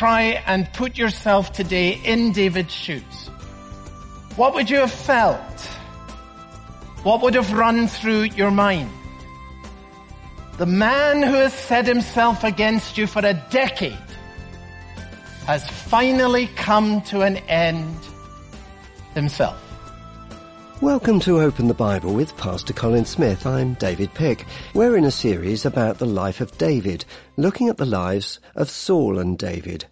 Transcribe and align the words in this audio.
try 0.00 0.42
and 0.46 0.66
put 0.72 0.96
yourself 0.96 1.52
today 1.52 2.00
in 2.06 2.32
David's 2.32 2.72
shoes, 2.72 3.28
what 4.34 4.54
would 4.54 4.70
you 4.70 4.78
have 4.78 4.90
felt? 4.90 5.60
What 7.02 7.20
would 7.20 7.34
have 7.34 7.52
run 7.52 7.86
through 7.86 8.22
your 8.34 8.50
mind? 8.50 8.88
The 10.56 10.64
man 10.64 11.22
who 11.22 11.34
has 11.34 11.52
set 11.52 11.86
himself 11.86 12.44
against 12.44 12.96
you 12.96 13.06
for 13.06 13.18
a 13.18 13.34
decade 13.50 14.08
has 15.44 15.68
finally 15.68 16.46
come 16.46 17.02
to 17.12 17.20
an 17.20 17.36
end 17.48 17.94
himself. 19.12 19.69
Welcome 20.80 21.20
to 21.20 21.42
Open 21.42 21.68
the 21.68 21.74
Bible 21.74 22.14
with 22.14 22.34
Pastor 22.38 22.72
Colin 22.72 23.04
Smith. 23.04 23.44
I'm 23.44 23.74
David 23.74 24.14
Pick. 24.14 24.46
We're 24.72 24.96
in 24.96 25.04
a 25.04 25.10
series 25.10 25.66
about 25.66 25.98
the 25.98 26.06
life 26.06 26.40
of 26.40 26.56
David, 26.56 27.04
looking 27.36 27.68
at 27.68 27.76
the 27.76 27.84
lives 27.84 28.40
of 28.56 28.70
Saul 28.70 29.18
and 29.18 29.36
David. 29.36 29.84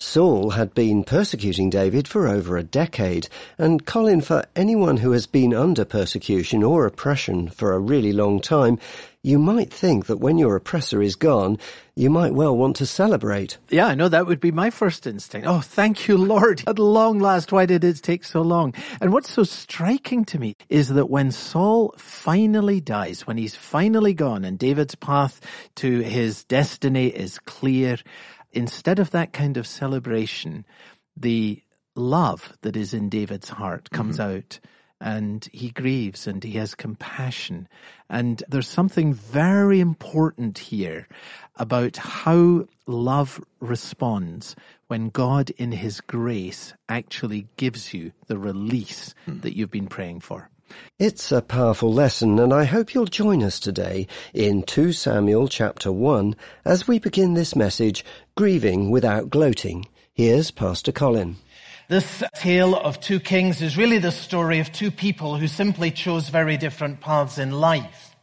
Saul 0.00 0.50
had 0.50 0.74
been 0.74 1.04
persecuting 1.04 1.70
David 1.70 2.08
for 2.08 2.26
over 2.26 2.56
a 2.56 2.64
decade, 2.64 3.28
and 3.56 3.86
Colin, 3.86 4.20
for 4.20 4.44
anyone 4.56 4.96
who 4.96 5.12
has 5.12 5.28
been 5.28 5.54
under 5.54 5.84
persecution 5.84 6.64
or 6.64 6.86
oppression 6.86 7.48
for 7.48 7.72
a 7.72 7.78
really 7.78 8.12
long 8.12 8.40
time, 8.40 8.80
you 9.22 9.38
might 9.38 9.72
think 9.72 10.06
that 10.06 10.18
when 10.18 10.38
your 10.38 10.56
oppressor 10.56 11.00
is 11.00 11.14
gone, 11.14 11.56
you 11.94 12.08
might 12.08 12.34
well 12.34 12.56
want 12.56 12.76
to 12.76 12.86
celebrate. 12.86 13.58
Yeah, 13.68 13.86
I 13.86 13.94
know 13.94 14.08
that 14.08 14.26
would 14.26 14.40
be 14.40 14.50
my 14.50 14.70
first 14.70 15.06
instinct. 15.06 15.46
Oh, 15.46 15.60
thank 15.60 16.08
you, 16.08 16.16
Lord. 16.16 16.62
At 16.66 16.78
long 16.78 17.18
last, 17.18 17.52
why 17.52 17.66
did 17.66 17.84
it 17.84 18.02
take 18.02 18.24
so 18.24 18.40
long? 18.40 18.74
And 19.00 19.12
what's 19.12 19.30
so 19.30 19.44
striking 19.44 20.24
to 20.26 20.38
me 20.38 20.56
is 20.68 20.88
that 20.88 21.10
when 21.10 21.30
Saul 21.30 21.94
finally 21.98 22.80
dies, 22.80 23.26
when 23.26 23.36
he's 23.36 23.54
finally 23.54 24.14
gone 24.14 24.44
and 24.44 24.58
David's 24.58 24.94
path 24.94 25.40
to 25.76 26.00
his 26.00 26.44
destiny 26.44 27.08
is 27.08 27.38
clear, 27.40 27.98
instead 28.52 28.98
of 28.98 29.10
that 29.10 29.32
kind 29.32 29.58
of 29.58 29.66
celebration, 29.66 30.64
the 31.16 31.62
love 31.94 32.54
that 32.62 32.76
is 32.76 32.94
in 32.94 33.10
David's 33.10 33.50
heart 33.50 33.90
comes 33.90 34.18
mm-hmm. 34.18 34.36
out 34.38 34.60
and 35.02 35.48
he 35.52 35.70
grieves 35.70 36.26
and 36.28 36.42
he 36.42 36.52
has 36.52 36.76
compassion. 36.76 37.68
And 38.08 38.42
there's 38.48 38.68
something 38.68 39.12
very 39.12 39.80
important 39.80 40.58
here 40.58 41.08
about 41.56 41.96
how 41.96 42.68
love 42.86 43.42
responds 43.60 44.54
when 44.86 45.08
God 45.08 45.50
in 45.50 45.72
his 45.72 46.00
grace 46.00 46.72
actually 46.88 47.48
gives 47.56 47.92
you 47.92 48.12
the 48.28 48.38
release 48.38 49.14
mm. 49.26 49.42
that 49.42 49.56
you've 49.56 49.70
been 49.70 49.88
praying 49.88 50.20
for. 50.20 50.48
It's 50.98 51.32
a 51.32 51.42
powerful 51.42 51.92
lesson 51.92 52.38
and 52.38 52.54
I 52.54 52.64
hope 52.64 52.94
you'll 52.94 53.06
join 53.06 53.42
us 53.42 53.58
today 53.58 54.06
in 54.32 54.62
2 54.62 54.92
Samuel 54.92 55.48
chapter 55.48 55.90
1 55.90 56.36
as 56.64 56.86
we 56.86 56.98
begin 56.98 57.34
this 57.34 57.56
message, 57.56 58.04
Grieving 58.36 58.90
Without 58.90 59.28
Gloating. 59.28 59.86
Here's 60.14 60.50
Pastor 60.50 60.92
Colin. 60.92 61.36
This 61.92 62.22
tale 62.36 62.74
of 62.74 63.00
two 63.00 63.20
kings 63.20 63.60
is 63.60 63.76
really 63.76 63.98
the 63.98 64.12
story 64.12 64.60
of 64.60 64.72
two 64.72 64.90
people 64.90 65.36
who 65.36 65.46
simply 65.46 65.90
chose 65.90 66.30
very 66.30 66.56
different 66.56 67.02
paths 67.02 67.36
in 67.36 67.50
life. 67.52 68.16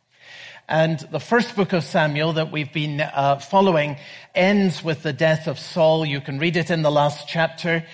And 0.68 0.98
the 1.12 1.20
first 1.20 1.56
book 1.56 1.72
of 1.74 1.84
Samuel 1.84 2.34
that 2.34 2.52
we've 2.52 2.74
been 2.74 3.00
uh, 3.00 3.38
following 3.38 3.98
ends 4.34 4.84
with 4.84 5.04
the 5.04 5.14
death 5.14 5.46
of 5.46 5.60
Saul. 5.60 6.04
You 6.04 6.20
can 6.20 6.40
read 6.40 6.58
it 6.58 6.72
in 6.72 6.82
the 6.82 6.90
last 6.90 7.28
chapter. 7.28 7.86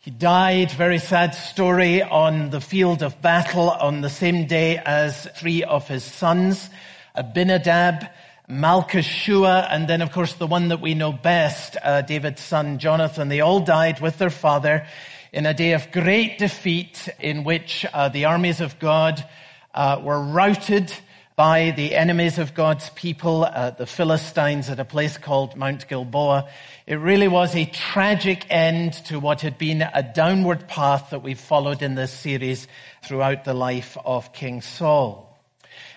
He 0.00 0.10
died, 0.10 0.70
very 0.72 0.98
sad 0.98 1.34
story, 1.34 2.02
on 2.02 2.50
the 2.50 2.60
field 2.60 3.02
of 3.02 3.22
battle 3.22 3.70
on 3.70 4.02
the 4.02 4.10
same 4.10 4.46
day 4.46 4.76
as 4.76 5.26
three 5.38 5.64
of 5.64 5.88
his 5.88 6.04
sons, 6.04 6.68
Abinadab, 7.14 8.06
Malchishua, 8.50 9.66
and 9.70 9.88
then 9.88 10.02
of 10.02 10.12
course 10.12 10.34
the 10.34 10.46
one 10.46 10.68
that 10.68 10.82
we 10.82 10.92
know 10.92 11.10
best, 11.10 11.78
uh, 11.82 12.02
David's 12.02 12.42
son 12.42 12.78
Jonathan. 12.78 13.28
They 13.28 13.40
all 13.40 13.60
died 13.60 13.98
with 13.98 14.18
their 14.18 14.28
father 14.28 14.86
in 15.32 15.46
a 15.46 15.54
day 15.54 15.72
of 15.72 15.90
great 15.92 16.36
defeat 16.36 17.08
in 17.18 17.42
which 17.42 17.86
uh, 17.92 18.10
the 18.10 18.26
armies 18.26 18.60
of 18.60 18.78
God 18.78 19.24
uh, 19.72 19.98
were 20.02 20.22
routed 20.22 20.92
by 21.36 21.70
the 21.70 21.94
enemies 21.94 22.38
of 22.38 22.52
God's 22.52 22.90
people, 22.90 23.44
uh, 23.44 23.70
the 23.70 23.86
Philistines, 23.86 24.68
at 24.68 24.78
a 24.78 24.84
place 24.84 25.16
called 25.16 25.56
Mount 25.56 25.88
Gilboa. 25.88 26.50
It 26.86 26.96
really 26.96 27.28
was 27.28 27.56
a 27.56 27.64
tragic 27.64 28.44
end 28.50 28.92
to 29.06 29.18
what 29.18 29.40
had 29.40 29.56
been 29.56 29.80
a 29.80 30.02
downward 30.02 30.68
path 30.68 31.08
that 31.10 31.22
we've 31.22 31.40
followed 31.40 31.80
in 31.80 31.94
this 31.94 32.12
series 32.12 32.68
throughout 33.02 33.44
the 33.44 33.54
life 33.54 33.96
of 34.04 34.34
King 34.34 34.60
Saul. 34.60 35.31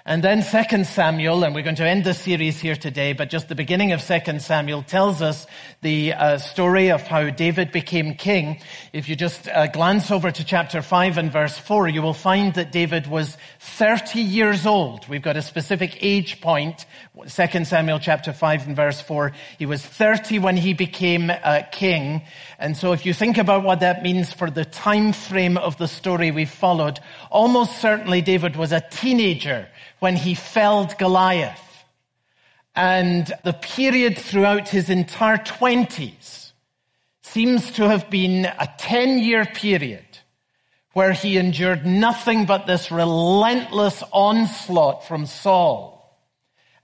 And 0.07 0.23
then 0.23 0.43
Second 0.43 0.85
Samuel, 0.85 1.43
and 1.43 1.55
we're 1.55 1.63
going 1.63 1.77
to 1.77 1.87
end 1.87 2.03
the 2.03 2.13
series 2.13 2.59
here 2.59 2.75
today, 2.75 3.13
but 3.13 3.31
just 3.31 3.49
the 3.49 3.55
beginning 3.55 3.91
of 3.91 4.03
Second 4.03 4.43
Samuel 4.43 4.83
tells 4.83 5.19
us 5.23 5.47
the 5.81 6.13
uh, 6.13 6.37
story 6.37 6.91
of 6.91 7.01
how 7.01 7.31
David 7.31 7.71
became 7.71 8.13
king. 8.13 8.61
If 8.93 9.09
you 9.09 9.15
just 9.15 9.47
uh, 9.47 9.65
glance 9.65 10.11
over 10.11 10.29
to 10.29 10.43
chapter 10.43 10.83
5 10.83 11.17
and 11.17 11.31
verse 11.31 11.57
4, 11.57 11.87
you 11.87 12.03
will 12.03 12.13
find 12.13 12.53
that 12.53 12.71
David 12.71 13.07
was 13.07 13.35
30 13.59 14.21
years 14.21 14.67
old. 14.67 15.09
We've 15.09 15.23
got 15.23 15.37
a 15.37 15.41
specific 15.41 15.97
age 16.01 16.39
point. 16.39 16.85
Second 17.25 17.65
Samuel 17.65 17.97
chapter 17.97 18.31
5 18.31 18.67
and 18.67 18.75
verse 18.75 19.01
4. 19.01 19.31
He 19.57 19.65
was 19.65 19.83
30 19.83 20.37
when 20.37 20.55
he 20.55 20.75
became 20.75 21.31
uh, 21.31 21.63
king. 21.71 22.21
And 22.57 22.77
so 22.77 22.93
if 22.93 23.05
you 23.05 23.13
think 23.13 23.37
about 23.37 23.63
what 23.63 23.81
that 23.81 24.03
means 24.03 24.31
for 24.31 24.49
the 24.49 24.65
time 24.65 25.13
frame 25.13 25.57
of 25.57 25.77
the 25.77 25.87
story 25.87 26.31
we 26.31 26.45
followed, 26.45 26.99
almost 27.29 27.81
certainly 27.81 28.21
David 28.21 28.55
was 28.55 28.71
a 28.71 28.85
teenager 28.89 29.67
when 29.99 30.15
he 30.15 30.35
felled 30.35 30.97
Goliath. 30.97 31.61
And 32.75 33.31
the 33.43 33.53
period 33.53 34.17
throughout 34.17 34.69
his 34.69 34.89
entire 34.89 35.37
twenties 35.37 36.53
seems 37.23 37.71
to 37.71 37.89
have 37.89 38.09
been 38.09 38.45
a 38.45 38.69
10 38.77 39.19
year 39.19 39.45
period 39.45 40.05
where 40.93 41.11
he 41.11 41.37
endured 41.37 41.85
nothing 41.85 42.45
but 42.45 42.67
this 42.67 42.89
relentless 42.89 44.01
onslaught 44.13 45.05
from 45.05 45.25
Saul. 45.25 46.17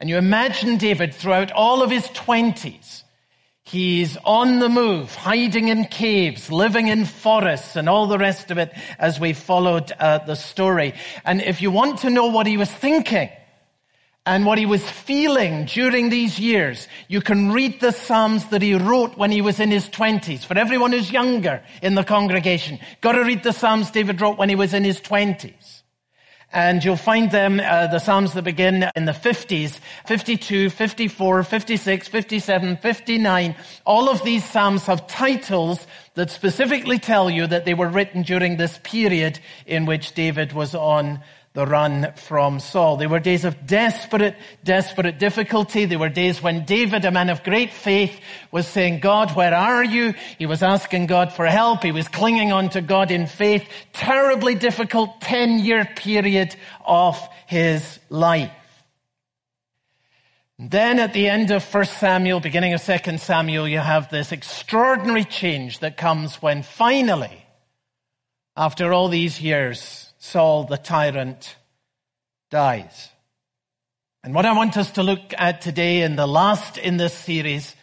And 0.01 0.09
you 0.09 0.17
imagine 0.17 0.77
David 0.77 1.13
throughout 1.13 1.51
all 1.51 1.81
of 1.81 1.89
his 1.89 2.07
twenties, 2.09 3.05
He's 3.63 4.17
on 4.25 4.59
the 4.59 4.69
move, 4.69 5.13
hiding 5.13 5.67
in 5.67 5.85
caves, 5.85 6.51
living 6.51 6.87
in 6.87 7.05
forests, 7.05 7.75
and 7.75 7.87
all 7.87 8.07
the 8.07 8.17
rest 8.17 8.51
of 8.51 8.57
it 8.57 8.73
as 8.97 9.19
we 9.19 9.33
followed 9.33 9.91
uh, 9.91 10.17
the 10.19 10.35
story. 10.35 10.93
And 11.23 11.41
if 11.41 11.61
you 11.61 11.69
want 11.69 11.99
to 11.99 12.09
know 12.09 12.25
what 12.25 12.47
he 12.47 12.57
was 12.57 12.71
thinking 12.71 13.29
and 14.25 14.45
what 14.45 14.57
he 14.57 14.65
was 14.65 14.83
feeling 14.89 15.65
during 15.65 16.09
these 16.09 16.39
years, 16.39 16.87
you 17.07 17.21
can 17.21 17.51
read 17.51 17.79
the 17.79 17.91
Psalms 17.91 18.47
that 18.47 18.63
he 18.63 18.73
wrote 18.73 19.15
when 19.15 19.31
he 19.31 19.41
was 19.41 19.59
in 19.59 19.69
his 19.69 19.87
twenties. 19.89 20.43
For 20.43 20.57
everyone 20.57 20.91
who's 20.91 21.11
younger 21.11 21.63
in 21.83 21.95
the 21.95 22.03
congregation, 22.03 22.79
got 22.99 23.13
to 23.13 23.23
read 23.23 23.43
the 23.43 23.53
Psalms 23.53 23.91
David 23.91 24.21
wrote 24.21 24.37
when 24.39 24.49
he 24.49 24.55
was 24.55 24.73
in 24.73 24.83
his 24.83 24.99
twenties. 24.99 25.80
And 26.53 26.83
you'll 26.83 26.97
find 26.97 27.31
them, 27.31 27.61
uh, 27.63 27.87
the 27.87 27.99
Psalms 27.99 28.33
that 28.33 28.43
begin 28.43 28.89
in 28.95 29.05
the 29.05 29.13
50s, 29.13 29.79
52, 30.05 30.69
54, 30.69 31.43
56, 31.43 32.07
57, 32.09 32.77
59. 32.77 33.55
All 33.85 34.09
of 34.09 34.23
these 34.23 34.43
Psalms 34.43 34.85
have 34.87 35.07
titles 35.07 35.87
that 36.15 36.29
specifically 36.29 36.99
tell 36.99 37.29
you 37.29 37.47
that 37.47 37.63
they 37.63 37.73
were 37.73 37.87
written 37.87 38.23
during 38.23 38.57
this 38.57 38.79
period 38.83 39.39
in 39.65 39.85
which 39.85 40.13
David 40.13 40.51
was 40.51 40.75
on 40.75 41.21
the 41.53 41.65
run 41.65 42.13
from 42.15 42.61
Saul. 42.61 42.95
They 42.95 43.07
were 43.07 43.19
days 43.19 43.43
of 43.43 43.67
desperate, 43.67 44.37
desperate 44.63 45.19
difficulty. 45.19 45.83
They 45.83 45.97
were 45.97 46.07
days 46.07 46.41
when 46.41 46.63
David, 46.63 47.03
a 47.03 47.11
man 47.11 47.29
of 47.29 47.43
great 47.43 47.73
faith, 47.73 48.17
was 48.51 48.67
saying, 48.67 49.01
God, 49.01 49.35
where 49.35 49.53
are 49.53 49.83
you? 49.83 50.13
He 50.37 50.45
was 50.45 50.63
asking 50.63 51.07
God 51.07 51.33
for 51.33 51.45
help. 51.45 51.83
He 51.83 51.91
was 51.91 52.07
clinging 52.07 52.53
on 52.53 52.69
to 52.69 52.81
God 52.81 53.11
in 53.11 53.27
faith. 53.27 53.67
Terribly 53.91 54.55
difficult 54.55 55.19
10 55.21 55.59
year 55.59 55.83
period 55.83 56.55
of 56.85 57.19
his 57.47 57.99
life. 58.09 58.51
Then 60.57 60.99
at 60.99 61.11
the 61.11 61.27
end 61.27 61.51
of 61.51 61.65
1 61.73 61.85
Samuel, 61.85 62.39
beginning 62.39 62.73
of 62.73 62.83
2 62.83 63.17
Samuel, 63.17 63.67
you 63.67 63.79
have 63.79 64.09
this 64.09 64.31
extraordinary 64.31 65.25
change 65.25 65.79
that 65.79 65.97
comes 65.97 66.35
when 66.35 66.63
finally, 66.63 67.43
after 68.55 68.93
all 68.93 69.09
these 69.09 69.41
years, 69.41 70.10
Saul 70.23 70.65
the 70.65 70.77
tyrant 70.77 71.55
dies. 72.51 73.09
And 74.23 74.35
what 74.35 74.45
I 74.45 74.53
want 74.53 74.77
us 74.77 74.91
to 74.91 75.03
look 75.03 75.33
at 75.35 75.61
today 75.61 76.03
in 76.03 76.15
the 76.15 76.27
last 76.27 76.77
in 76.77 76.97
this 76.97 77.15
series 77.15 77.75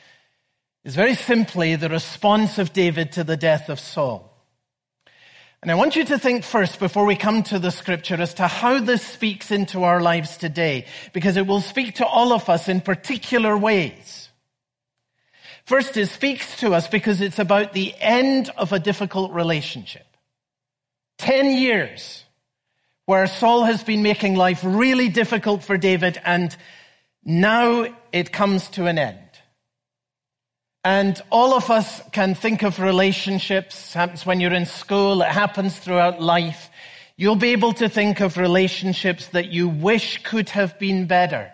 is 0.85 0.95
very 0.95 1.17
simply 1.17 1.75
the 1.75 1.89
response 1.89 2.59
of 2.59 2.73
David 2.73 3.11
to 3.13 3.25
the 3.25 3.37
death 3.37 3.69
of 3.69 3.81
Saul. 3.81 4.33
And 5.63 5.71
I 5.73 5.75
want 5.75 5.97
you 5.97 6.05
to 6.05 6.19
think 6.19 6.45
first 6.45 6.79
before 6.79 7.05
we 7.05 7.17
come 7.17 7.43
to 7.43 7.59
the 7.59 7.73
scripture 7.73 8.23
as 8.23 8.35
to 8.35 8.47
how 8.47 8.79
this 8.79 9.03
speaks 9.05 9.51
into 9.51 9.83
our 9.83 10.01
lives 10.01 10.37
today, 10.37 10.87
because 11.13 11.37
it 11.37 11.49
will 11.49 11.61
speak 11.61 11.97
to 11.97 12.07
all 12.07 12.33
of 12.33 12.49
us 12.49 12.69
in 12.69 12.81
particular 12.81 13.59
ways. 13.59 14.29
First, 15.65 15.97
it 15.97 16.07
speaks 16.07 16.61
to 16.61 16.73
us 16.73 16.87
because 16.87 17.21
it's 17.21 17.41
about 17.41 17.73
the 17.73 17.97
end 17.99 18.49
of 18.57 18.73
a 18.73 18.79
difficult 18.79 19.33
relationship. 19.33 20.07
Ten 21.19 21.51
years 21.51 22.25
where 23.09 23.27
Saul 23.27 23.65
has 23.65 23.83
been 23.83 24.03
making 24.03 24.35
life 24.35 24.61
really 24.63 25.09
difficult 25.09 25.65
for 25.65 25.79
David 25.79 26.21
and 26.27 26.55
now 27.25 27.87
it 28.13 28.35
comes 28.35 28.69
to 28.73 28.85
an 28.85 28.99
end. 28.99 29.31
And 30.85 31.19
all 31.31 31.55
of 31.55 31.71
us 31.71 32.03
can 32.13 32.35
think 32.35 32.63
of 32.63 32.79
relationships. 32.79 33.95
It 33.95 33.99
happens 33.99 34.27
when 34.27 34.41
you're 34.41 34.53
in 34.53 34.67
school. 34.67 35.23
It 35.23 35.29
happens 35.29 35.79
throughout 35.79 36.21
life. 36.21 36.69
You'll 37.17 37.37
be 37.37 37.53
able 37.53 37.73
to 37.73 37.89
think 37.89 38.21
of 38.21 38.37
relationships 38.37 39.29
that 39.29 39.49
you 39.49 39.71
wish 39.71 40.23
could 40.23 40.51
have 40.51 40.79
been 40.79 41.07
better. 41.07 41.51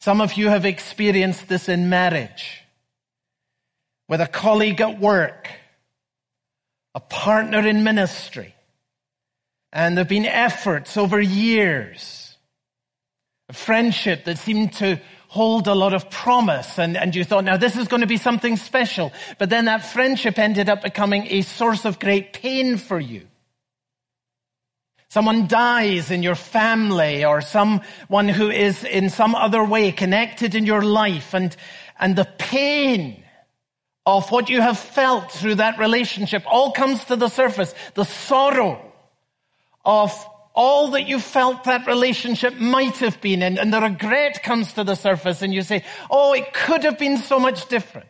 Some 0.00 0.20
of 0.20 0.32
you 0.32 0.48
have 0.48 0.64
experienced 0.64 1.46
this 1.46 1.68
in 1.68 1.88
marriage, 1.88 2.64
with 4.08 4.20
a 4.20 4.26
colleague 4.26 4.80
at 4.80 4.98
work, 4.98 5.48
a 6.96 7.00
partner 7.00 7.64
in 7.64 7.84
ministry, 7.84 8.56
and 9.72 9.96
there 9.96 10.04
have 10.04 10.08
been 10.08 10.26
efforts 10.26 10.96
over 10.96 11.20
years, 11.20 12.36
a 13.48 13.52
friendship 13.52 14.24
that 14.24 14.38
seemed 14.38 14.72
to 14.74 15.00
hold 15.28 15.68
a 15.68 15.74
lot 15.74 15.92
of 15.92 16.08
promise 16.08 16.78
and, 16.78 16.96
and 16.96 17.14
you 17.14 17.22
thought, 17.22 17.44
now 17.44 17.58
this 17.58 17.76
is 17.76 17.86
going 17.86 18.00
to 18.00 18.06
be 18.06 18.16
something 18.16 18.56
special. 18.56 19.12
But 19.38 19.50
then 19.50 19.66
that 19.66 19.84
friendship 19.84 20.38
ended 20.38 20.70
up 20.70 20.82
becoming 20.82 21.26
a 21.28 21.42
source 21.42 21.84
of 21.84 21.98
great 21.98 22.32
pain 22.32 22.78
for 22.78 22.98
you. 22.98 23.26
Someone 25.10 25.46
dies 25.46 26.10
in 26.10 26.22
your 26.22 26.34
family 26.34 27.24
or 27.24 27.40
someone 27.40 28.28
who 28.28 28.50
is 28.50 28.84
in 28.84 29.10
some 29.10 29.34
other 29.34 29.64
way 29.64 29.92
connected 29.92 30.54
in 30.54 30.66
your 30.66 30.82
life 30.82 31.34
and, 31.34 31.54
and 31.98 32.16
the 32.16 32.28
pain 32.38 33.22
of 34.04 34.30
what 34.30 34.48
you 34.48 34.62
have 34.62 34.78
felt 34.78 35.30
through 35.30 35.56
that 35.56 35.78
relationship 35.78 36.42
all 36.46 36.72
comes 36.72 37.04
to 37.04 37.16
the 37.16 37.28
surface. 37.28 37.74
The 37.94 38.04
sorrow 38.04 38.87
of 39.88 40.12
all 40.54 40.90
that 40.90 41.08
you 41.08 41.18
felt 41.18 41.64
that 41.64 41.86
relationship 41.86 42.54
might 42.56 42.98
have 42.98 43.22
been 43.22 43.42
and, 43.42 43.58
and 43.58 43.72
the 43.72 43.80
regret 43.80 44.42
comes 44.42 44.74
to 44.74 44.84
the 44.84 44.94
surface 44.94 45.40
and 45.40 45.54
you 45.54 45.62
say, 45.62 45.82
oh, 46.10 46.34
it 46.34 46.52
could 46.52 46.84
have 46.84 46.98
been 46.98 47.16
so 47.16 47.40
much 47.40 47.68
different. 47.68 48.06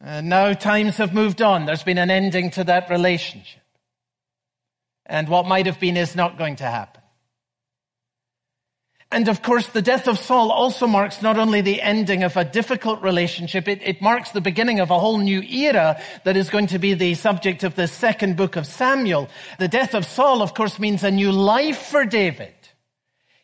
And 0.00 0.28
now 0.28 0.52
times 0.52 0.96
have 0.96 1.14
moved 1.14 1.40
on. 1.42 1.64
There's 1.64 1.84
been 1.84 1.98
an 1.98 2.10
ending 2.10 2.50
to 2.52 2.64
that 2.64 2.90
relationship. 2.90 3.62
And 5.06 5.28
what 5.28 5.46
might 5.46 5.66
have 5.66 5.78
been 5.78 5.96
is 5.96 6.16
not 6.16 6.38
going 6.38 6.56
to 6.56 6.64
happen. 6.64 7.02
And 9.14 9.28
of 9.28 9.42
course, 9.42 9.68
the 9.68 9.80
death 9.80 10.08
of 10.08 10.18
Saul 10.18 10.50
also 10.50 10.88
marks 10.88 11.22
not 11.22 11.38
only 11.38 11.60
the 11.60 11.80
ending 11.80 12.24
of 12.24 12.36
a 12.36 12.44
difficult 12.44 13.00
relationship, 13.00 13.68
it, 13.68 13.80
it, 13.84 14.02
marks 14.02 14.32
the 14.32 14.40
beginning 14.40 14.80
of 14.80 14.90
a 14.90 14.98
whole 14.98 15.18
new 15.18 15.40
era 15.40 16.02
that 16.24 16.36
is 16.36 16.50
going 16.50 16.66
to 16.66 16.80
be 16.80 16.94
the 16.94 17.14
subject 17.14 17.62
of 17.62 17.76
the 17.76 17.86
second 17.86 18.36
book 18.36 18.56
of 18.56 18.66
Samuel. 18.66 19.28
The 19.60 19.68
death 19.68 19.94
of 19.94 20.04
Saul, 20.04 20.42
of 20.42 20.52
course, 20.52 20.80
means 20.80 21.04
a 21.04 21.12
new 21.12 21.30
life 21.30 21.78
for 21.78 22.04
David. 22.04 22.63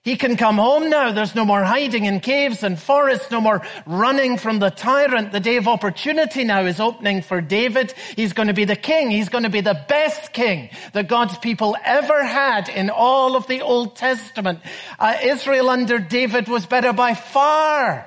He 0.03 0.17
can 0.17 0.39
come 0.39 0.57
home 0.57 0.89
now. 0.89 1.13
There's 1.13 1.35
no 1.35 1.45
more 1.45 1.63
hiding 1.63 2.07
in 2.07 2.21
caves 2.21 2.63
and 2.63 2.81
forests, 2.81 3.31
no 3.31 3.39
more 3.39 3.61
running 3.85 4.39
from 4.39 4.59
the 4.59 4.71
tyrant. 4.71 5.31
The 5.31 5.41
day 5.41 5.57
of 5.57 5.69
opportunity 5.69 6.43
now 6.43 6.65
is 6.65 6.81
opening 6.81 7.21
for 7.21 7.43
David. 7.43 7.93
He's 8.17 8.33
going 8.33 8.49
to 8.49 8.55
be 8.55 8.65
the 8.65 8.77
king. 8.77 9.11
He's 9.11 9.29
going 9.29 9.45
to 9.45 9.51
be 9.51 9.61
the 9.61 9.85
best 9.89 10.33
king 10.33 10.71
that 10.95 11.09
God's 11.09 11.37
people 11.37 11.77
ever 11.85 12.25
had 12.25 12.71
in 12.71 12.89
all 12.89 13.37
of 13.37 13.47
the 13.47 13.61
Old 13.61 13.95
Testament. 13.95 14.61
Uh, 14.99 15.19
Israel 15.23 15.69
under 15.69 15.99
David 15.99 16.49
was 16.49 16.65
better 16.65 16.95
by 16.95 17.13
far 17.13 18.07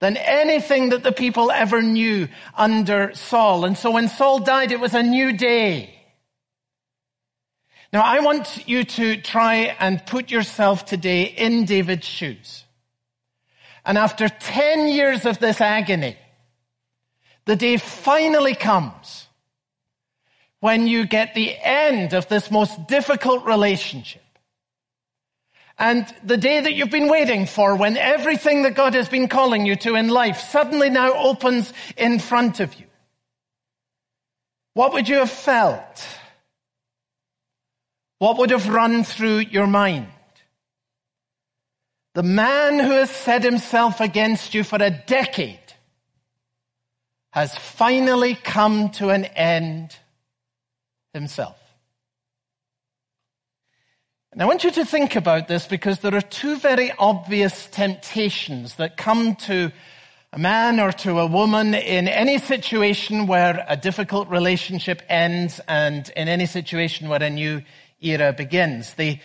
than 0.00 0.16
anything 0.16 0.88
that 0.88 1.04
the 1.04 1.12
people 1.12 1.52
ever 1.52 1.80
knew 1.80 2.26
under 2.56 3.14
Saul. 3.14 3.64
And 3.64 3.78
so 3.78 3.92
when 3.92 4.08
Saul 4.08 4.40
died, 4.40 4.72
it 4.72 4.80
was 4.80 4.94
a 4.94 5.04
new 5.04 5.32
day. 5.32 6.01
Now, 7.92 8.00
I 8.00 8.20
want 8.20 8.66
you 8.66 8.84
to 8.84 9.20
try 9.20 9.76
and 9.78 10.04
put 10.06 10.30
yourself 10.30 10.86
today 10.86 11.24
in 11.24 11.66
David's 11.66 12.06
shoes. 12.06 12.64
And 13.84 13.98
after 13.98 14.28
10 14.28 14.88
years 14.88 15.26
of 15.26 15.38
this 15.38 15.60
agony, 15.60 16.16
the 17.44 17.56
day 17.56 17.76
finally 17.76 18.54
comes 18.54 19.26
when 20.60 20.86
you 20.86 21.06
get 21.06 21.34
the 21.34 21.54
end 21.60 22.14
of 22.14 22.28
this 22.28 22.50
most 22.50 22.86
difficult 22.86 23.44
relationship. 23.44 24.22
And 25.78 26.06
the 26.22 26.36
day 26.36 26.60
that 26.60 26.74
you've 26.74 26.90
been 26.90 27.08
waiting 27.08 27.44
for 27.46 27.74
when 27.74 27.96
everything 27.96 28.62
that 28.62 28.74
God 28.74 28.94
has 28.94 29.08
been 29.08 29.26
calling 29.28 29.66
you 29.66 29.76
to 29.76 29.96
in 29.96 30.08
life 30.08 30.38
suddenly 30.38 30.88
now 30.88 31.12
opens 31.12 31.72
in 31.96 32.20
front 32.20 32.60
of 32.60 32.72
you. 32.78 32.86
What 34.74 34.92
would 34.94 35.08
you 35.08 35.16
have 35.16 35.30
felt? 35.30 36.06
What 38.22 38.38
would 38.38 38.50
have 38.50 38.68
run 38.68 39.02
through 39.02 39.38
your 39.38 39.66
mind? 39.66 40.06
The 42.14 42.22
man 42.22 42.78
who 42.78 42.92
has 42.92 43.10
set 43.10 43.42
himself 43.42 44.00
against 44.00 44.54
you 44.54 44.62
for 44.62 44.80
a 44.80 44.90
decade 44.90 45.58
has 47.32 47.52
finally 47.58 48.36
come 48.36 48.90
to 48.90 49.10
an 49.10 49.24
end 49.24 49.96
himself. 51.12 51.58
And 54.30 54.40
I 54.40 54.46
want 54.46 54.62
you 54.62 54.70
to 54.70 54.84
think 54.84 55.16
about 55.16 55.48
this 55.48 55.66
because 55.66 55.98
there 55.98 56.14
are 56.14 56.20
two 56.20 56.58
very 56.58 56.92
obvious 56.96 57.66
temptations 57.72 58.76
that 58.76 58.96
come 58.96 59.34
to 59.50 59.72
a 60.32 60.38
man 60.38 60.78
or 60.78 60.92
to 60.92 61.18
a 61.18 61.26
woman 61.26 61.74
in 61.74 62.06
any 62.06 62.38
situation 62.38 63.26
where 63.26 63.66
a 63.68 63.76
difficult 63.76 64.28
relationship 64.28 65.02
ends 65.08 65.60
and 65.66 66.08
in 66.16 66.28
any 66.28 66.46
situation 66.46 67.08
where 67.08 67.20
a 67.20 67.28
new 67.28 67.62
era 68.02 68.32
begins. 68.32 68.94
The, 68.94 69.18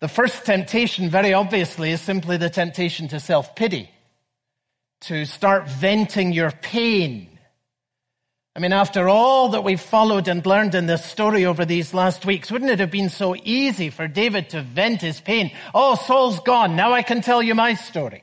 the 0.00 0.08
first 0.08 0.44
temptation, 0.44 1.08
very 1.08 1.32
obviously, 1.32 1.90
is 1.90 2.00
simply 2.00 2.36
the 2.36 2.50
temptation 2.50 3.08
to 3.08 3.20
self-pity, 3.20 3.90
to 5.02 5.24
start 5.24 5.68
venting 5.68 6.32
your 6.32 6.50
pain. 6.50 7.38
I 8.56 8.60
mean, 8.60 8.72
after 8.72 9.08
all 9.08 9.48
that 9.48 9.64
we've 9.64 9.80
followed 9.80 10.28
and 10.28 10.46
learned 10.46 10.76
in 10.76 10.86
this 10.86 11.04
story 11.04 11.44
over 11.44 11.64
these 11.64 11.92
last 11.92 12.24
weeks, 12.24 12.52
wouldn't 12.52 12.70
it 12.70 12.78
have 12.78 12.90
been 12.90 13.10
so 13.10 13.34
easy 13.42 13.90
for 13.90 14.06
David 14.06 14.50
to 14.50 14.62
vent 14.62 15.00
his 15.00 15.20
pain? 15.20 15.50
Oh, 15.74 15.96
Saul's 15.96 16.38
gone. 16.40 16.76
Now 16.76 16.92
I 16.92 17.02
can 17.02 17.20
tell 17.20 17.42
you 17.42 17.56
my 17.56 17.74
story. 17.74 18.22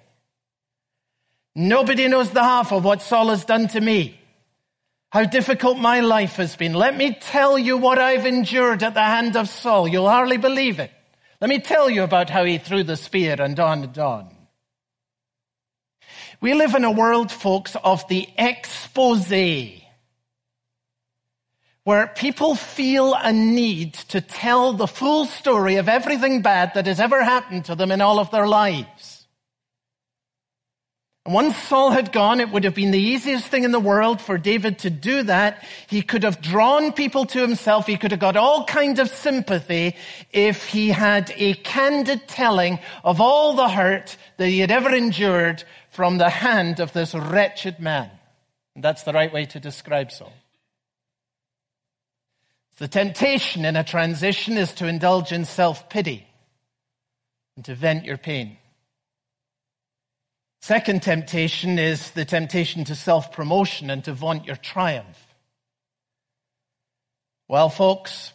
Nobody 1.53 2.07
knows 2.07 2.29
the 2.29 2.43
half 2.43 2.71
of 2.71 2.85
what 2.85 3.01
Saul 3.01 3.27
has 3.27 3.43
done 3.43 3.67
to 3.69 3.81
me 3.81 4.20
how 5.11 5.25
difficult 5.25 5.77
my 5.77 5.99
life 5.99 6.37
has 6.37 6.55
been. 6.55 6.73
Let 6.73 6.95
me 6.95 7.13
tell 7.13 7.59
you 7.59 7.77
what 7.77 7.99
I've 7.99 8.25
endured 8.25 8.81
at 8.81 8.93
the 8.93 9.01
hand 9.01 9.35
of 9.35 9.49
Saul. 9.49 9.87
You'll 9.87 10.09
hardly 10.09 10.37
believe 10.37 10.79
it. 10.79 10.91
Let 11.41 11.49
me 11.49 11.59
tell 11.59 11.89
you 11.89 12.03
about 12.03 12.29
how 12.29 12.45
he 12.45 12.57
threw 12.57 12.83
the 12.83 12.95
spear 12.95 13.35
and 13.41 13.59
on 13.59 13.83
and 13.83 13.97
on. 13.97 14.35
We 16.39 16.53
live 16.53 16.75
in 16.75 16.85
a 16.85 16.91
world, 16.91 17.31
folks, 17.31 17.75
of 17.83 18.07
the 18.07 18.27
expose, 18.37 19.31
where 21.83 22.07
people 22.07 22.55
feel 22.55 23.13
a 23.13 23.33
need 23.33 23.95
to 23.95 24.21
tell 24.21 24.73
the 24.73 24.87
full 24.87 25.25
story 25.25 25.75
of 25.75 25.89
everything 25.89 26.41
bad 26.41 26.73
that 26.75 26.87
has 26.87 26.99
ever 26.99 27.21
happened 27.23 27.65
to 27.65 27.75
them 27.75 27.91
in 27.91 28.01
all 28.01 28.19
of 28.19 28.31
their 28.31 28.47
lives. 28.47 29.20
And 31.23 31.35
once 31.35 31.55
Saul 31.55 31.91
had 31.91 32.11
gone, 32.11 32.39
it 32.39 32.49
would 32.49 32.63
have 32.63 32.73
been 32.73 32.89
the 32.89 32.99
easiest 32.99 33.45
thing 33.45 33.63
in 33.63 33.71
the 33.71 33.79
world 33.79 34.19
for 34.19 34.39
David 34.39 34.79
to 34.79 34.89
do 34.89 35.21
that. 35.23 35.63
He 35.87 36.01
could 36.01 36.23
have 36.23 36.41
drawn 36.41 36.93
people 36.93 37.25
to 37.27 37.39
himself. 37.39 37.85
He 37.85 37.97
could 37.97 38.09
have 38.09 38.19
got 38.19 38.35
all 38.35 38.65
kinds 38.65 38.99
of 38.99 39.07
sympathy 39.07 39.95
if 40.31 40.65
he 40.65 40.89
had 40.89 41.31
a 41.37 41.53
candid 41.53 42.27
telling 42.27 42.79
of 43.03 43.21
all 43.21 43.53
the 43.53 43.69
hurt 43.69 44.17
that 44.37 44.47
he 44.47 44.59
had 44.59 44.71
ever 44.71 44.89
endured 44.95 45.63
from 45.91 46.17
the 46.17 46.29
hand 46.29 46.79
of 46.79 46.91
this 46.91 47.13
wretched 47.13 47.79
man. 47.79 48.09
And 48.73 48.83
that's 48.83 49.03
the 49.03 49.13
right 49.13 49.31
way 49.31 49.45
to 49.45 49.59
describe 49.59 50.11
Saul. 50.11 50.33
The 52.77 52.87
temptation 52.87 53.63
in 53.63 53.75
a 53.75 53.83
transition 53.83 54.57
is 54.57 54.73
to 54.75 54.87
indulge 54.87 55.31
in 55.31 55.45
self-pity 55.45 56.25
and 57.55 57.65
to 57.65 57.75
vent 57.75 58.05
your 58.05 58.17
pain. 58.17 58.57
Second 60.61 61.01
temptation 61.01 61.79
is 61.79 62.11
the 62.11 62.23
temptation 62.23 62.83
to 62.83 62.95
self-promotion 62.95 63.89
and 63.89 64.03
to 64.03 64.13
vaunt 64.13 64.45
your 64.45 64.55
triumph. 64.55 65.17
Well, 67.47 67.67
folks, 67.67 68.31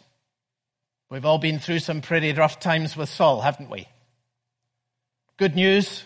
we've 1.09 1.25
all 1.25 1.37
been 1.37 1.59
through 1.59 1.79
some 1.79 2.01
pretty 2.01 2.33
rough 2.33 2.59
times 2.59 2.97
with 2.97 3.07
Saul, 3.07 3.39
haven't 3.41 3.69
we? 3.69 3.87
Good 5.37 5.55
news, 5.55 6.03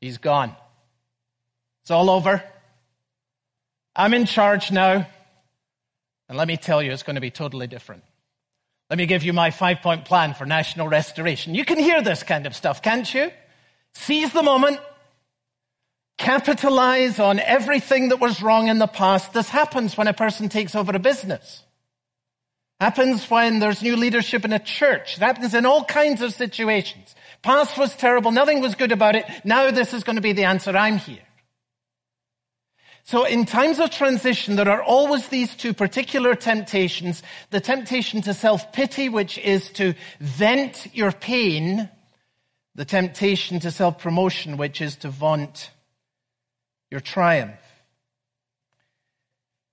he's 0.00 0.18
gone. 0.18 0.54
It's 1.82 1.90
all 1.90 2.08
over. 2.08 2.42
I'm 3.96 4.14
in 4.14 4.26
charge 4.26 4.70
now. 4.70 5.06
And 6.28 6.38
let 6.38 6.48
me 6.48 6.56
tell 6.56 6.82
you, 6.82 6.92
it's 6.92 7.02
going 7.02 7.14
to 7.16 7.20
be 7.20 7.30
totally 7.30 7.66
different. 7.66 8.04
Let 8.90 8.98
me 8.98 9.06
give 9.06 9.24
you 9.24 9.32
my 9.32 9.50
five 9.50 9.80
point 9.80 10.04
plan 10.04 10.34
for 10.34 10.46
national 10.46 10.88
restoration. 10.88 11.54
You 11.54 11.64
can 11.64 11.78
hear 11.78 12.00
this 12.02 12.22
kind 12.22 12.46
of 12.46 12.54
stuff, 12.54 12.82
can't 12.82 13.12
you? 13.12 13.30
Seize 13.94 14.32
the 14.32 14.42
moment, 14.42 14.78
capitalize 16.18 17.18
on 17.18 17.38
everything 17.38 18.08
that 18.08 18.20
was 18.20 18.42
wrong 18.42 18.68
in 18.68 18.78
the 18.78 18.86
past. 18.86 19.32
This 19.32 19.48
happens 19.48 19.96
when 19.96 20.08
a 20.08 20.12
person 20.12 20.48
takes 20.48 20.74
over 20.74 20.94
a 20.94 20.98
business. 20.98 21.62
Happens 22.80 23.30
when 23.30 23.58
there's 23.58 23.82
new 23.82 23.96
leadership 23.96 24.44
in 24.44 24.52
a 24.52 24.58
church. 24.58 25.16
It 25.16 25.22
happens 25.22 25.54
in 25.54 25.64
all 25.64 25.84
kinds 25.84 26.20
of 26.20 26.34
situations. 26.34 27.14
Past 27.42 27.78
was 27.78 27.94
terrible. 27.96 28.32
Nothing 28.32 28.60
was 28.60 28.74
good 28.74 28.92
about 28.92 29.16
it. 29.16 29.24
Now 29.44 29.70
this 29.70 29.94
is 29.94 30.04
going 30.04 30.16
to 30.16 30.22
be 30.22 30.32
the 30.32 30.44
answer. 30.44 30.76
I'm 30.76 30.98
here. 30.98 31.22
So 33.04 33.24
in 33.24 33.46
times 33.46 33.78
of 33.78 33.90
transition, 33.90 34.56
there 34.56 34.68
are 34.68 34.82
always 34.82 35.28
these 35.28 35.54
two 35.54 35.72
particular 35.72 36.34
temptations. 36.34 37.22
The 37.50 37.60
temptation 37.60 38.20
to 38.22 38.34
self-pity, 38.34 39.08
which 39.10 39.38
is 39.38 39.70
to 39.74 39.94
vent 40.18 40.88
your 40.92 41.12
pain. 41.12 41.88
The 42.74 42.84
temptation 42.84 43.60
to 43.60 43.70
self-promotion, 43.70 44.56
which 44.56 44.80
is 44.80 44.96
to 44.96 45.08
vaunt 45.08 45.70
your 46.96 47.02
triumph. 47.02 47.60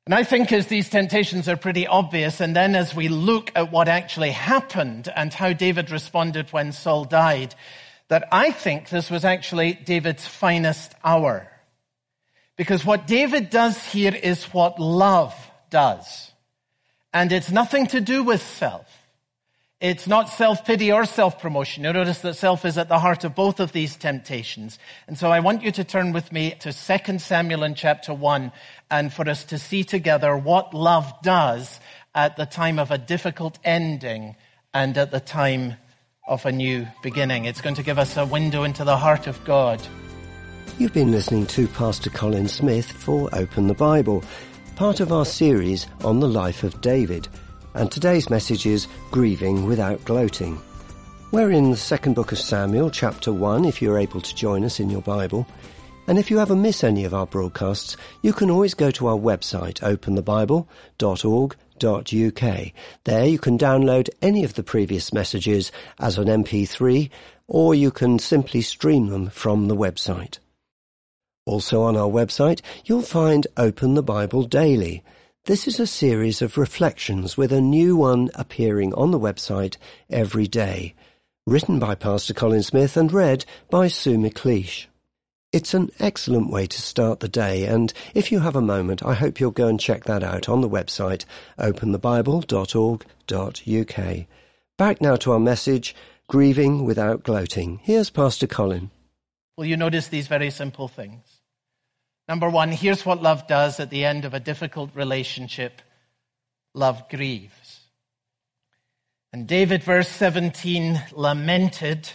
And 0.06 0.14
I 0.14 0.26
think 0.26 0.52
as 0.52 0.68
these 0.68 0.90
temptations 0.90 1.48
are 1.48 1.56
pretty 1.56 1.88
obvious, 1.88 2.42
and 2.42 2.54
then 2.54 2.76
as 2.76 2.94
we 2.94 3.08
look 3.08 3.50
at 3.56 3.72
what 3.72 3.88
actually 3.88 4.32
happened 4.32 5.08
and 5.16 5.34
how 5.34 5.54
David 5.54 5.90
responded 5.90 6.52
when 6.52 6.74
Saul 6.74 7.06
died, 7.06 7.56
that 8.10 8.28
I 8.30 8.52
think 8.52 8.90
this 8.90 9.10
was 9.10 9.24
actually 9.24 9.72
David's 9.72 10.28
finest 10.28 10.94
hour. 11.02 11.48
Because 12.58 12.84
what 12.84 13.08
David 13.08 13.50
does 13.50 13.82
here 13.82 14.14
is 14.14 14.44
what 14.54 14.78
love 14.78 15.34
does. 15.70 16.30
And 17.14 17.32
it's 17.32 17.52
nothing 17.52 17.88
to 17.88 18.02
do 18.02 18.24
with 18.24 18.42
self. 18.42 18.86
It's 19.84 20.08
not 20.08 20.30
self-pity 20.30 20.94
or 20.94 21.04
self-promotion. 21.04 21.84
You 21.84 21.92
notice 21.92 22.22
that 22.22 22.38
self 22.38 22.64
is 22.64 22.78
at 22.78 22.88
the 22.88 23.00
heart 23.00 23.26
of 23.26 23.36
both 23.36 23.60
of 23.60 23.74
these 23.74 23.98
temptations. 23.98 24.80
And 25.10 25.18
so 25.18 25.30
I 25.30 25.42
want 25.42 25.62
you 25.62 25.74
to 25.74 25.84
turn 25.84 26.14
with 26.14 26.32
me 26.32 26.52
to 26.62 26.72
2 26.72 27.20
Samuel 27.20 27.64
in 27.64 27.76
chapter 27.76 28.14
1 28.14 28.54
and 28.90 29.12
for 29.12 29.28
us 29.28 29.44
to 29.44 29.58
see 29.58 29.84
together 29.84 30.38
what 30.38 30.74
love 30.74 31.12
does 31.22 31.82
at 32.16 32.38
the 32.38 32.46
time 32.46 32.80
of 32.80 32.92
a 32.92 32.98
difficult 32.98 33.60
ending 33.66 34.38
and 34.74 34.98
at 34.98 35.12
the 35.12 35.20
time 35.20 35.76
of 36.30 36.46
a 36.46 36.52
new 36.54 36.88
beginning. 37.02 37.44
It's 37.44 37.60
going 37.60 37.76
to 37.76 37.84
give 37.84 38.00
us 38.00 38.16
a 38.16 38.26
window 38.26 38.64
into 38.64 38.86
the 38.86 38.96
heart 38.96 39.28
of 39.28 39.44
God. 39.44 39.86
You've 40.80 40.94
been 40.94 41.12
listening 41.12 41.46
to 41.48 41.68
Pastor 41.68 42.10
Colin 42.10 42.48
Smith 42.48 42.90
for 42.90 43.28
Open 43.34 43.68
the 43.68 43.74
Bible, 43.74 44.24
part 44.78 45.02
of 45.02 45.12
our 45.12 45.26
series 45.26 45.88
on 46.06 46.22
the 46.22 46.30
life 46.30 46.64
of 46.64 46.80
David– 46.80 47.28
and 47.76 47.92
today's 47.92 48.30
message 48.30 48.66
is 48.66 48.88
Grieving 49.12 49.66
Without 49.66 50.04
Gloating. 50.06 50.62
We're 51.32 51.52
in 51.52 51.72
the 51.72 51.78
second 51.78 52.14
book 52.14 52.32
of 52.32 52.38
Samuel, 52.38 52.92
chapter 52.92 53.34
1, 53.34 53.66
if 53.66 53.82
you're 53.82 53.98
able 53.98 54.22
to 54.22 54.36
join 54.36 54.64
us 54.64 54.80
in 54.80 54.92
your 54.92 55.02
Bible. 55.02 55.48
And 56.08 56.20
if 56.20 56.30
you 56.30 56.40
ever 56.40 56.56
miss 56.56 56.84
any 56.84 57.06
of 57.06 57.14
our 57.14 57.26
broadcasts, 57.26 57.96
you 58.22 58.34
can 58.34 58.52
always 58.52 58.76
go 58.76 58.92
to 58.92 59.08
our 59.08 59.18
website, 59.18 59.80
openthebible.org.uk. 59.80 62.72
There 63.06 63.26
you 63.26 63.40
can 63.40 63.58
download 63.58 64.10
any 64.22 64.44
of 64.44 64.54
the 64.54 64.64
previous 64.64 65.12
messages 65.12 65.72
as 66.00 66.20
an 66.20 66.28
MP3, 66.28 67.10
or 67.48 67.74
you 67.74 67.90
can 67.90 68.20
simply 68.20 68.62
stream 68.62 69.08
them 69.08 69.30
from 69.30 69.68
the 69.68 69.76
website. 69.76 70.38
Also 71.46 71.82
on 71.82 71.98
our 71.98 72.10
website, 72.10 72.62
you'll 72.86 73.02
find 73.02 73.48
Open 73.58 73.96
the 73.96 74.04
Bible 74.04 74.44
Daily, 74.44 75.04
this 75.46 75.68
is 75.68 75.78
a 75.78 75.86
series 75.86 76.42
of 76.42 76.58
reflections 76.58 77.36
with 77.36 77.52
a 77.52 77.60
new 77.60 77.98
one 77.98 78.30
appearing 78.34 78.94
on 78.94 79.12
the 79.12 79.20
website 79.20 79.76
every 80.10 80.48
day, 80.48 80.96
written 81.46 81.80
by 81.80 81.96
Pastor 81.96 82.34
Colin 82.34 82.64
Smith 82.64 82.96
and 82.96 83.12
read 83.12 83.44
by 83.70 83.90
Sue 83.90 84.18
McLeish. 84.18 84.86
It's 85.52 85.74
an 85.74 85.92
excellent 86.00 86.50
way 86.50 86.66
to 86.68 86.82
start 86.82 87.20
the 87.20 87.28
day, 87.28 87.66
and 87.66 87.94
if 88.14 88.32
you 88.32 88.40
have 88.40 88.56
a 88.56 88.62
moment, 88.62 89.06
I 89.06 89.16
hope 89.16 89.42
you'll 89.42 89.52
go 89.52 89.68
and 89.68 89.78
check 89.78 90.06
that 90.06 90.24
out 90.24 90.48
on 90.48 90.62
the 90.62 90.70
website 90.70 91.26
openthebible.org.uk. 91.60 94.28
Back 94.78 95.02
now 95.02 95.18
to 95.18 95.34
our 95.34 95.40
message, 95.40 95.94
Grieving 96.28 96.86
Without 96.86 97.24
Gloating. 97.24 97.82
Here's 97.84 98.10
Pastor 98.10 98.48
Colin. 98.48 98.92
Will 99.58 99.66
you 99.66 99.76
notice 99.76 100.08
these 100.08 100.28
very 100.28 100.52
simple 100.52 100.88
things? 100.88 101.33
Number 102.28 102.50
one, 102.50 102.72
here's 102.72 103.06
what 103.06 103.22
love 103.22 103.48
does 103.48 103.80
at 103.80 103.90
the 103.90 104.06
end 104.06 104.26
of 104.26 104.34
a 104.34 104.40
difficult 104.40 104.96
relationship 104.96 105.82
love 106.74 107.10
grieves. 107.10 107.82
And 109.32 109.48
David, 109.48 109.84
verse 109.84 110.08
17, 110.10 111.02
lamented 111.12 112.10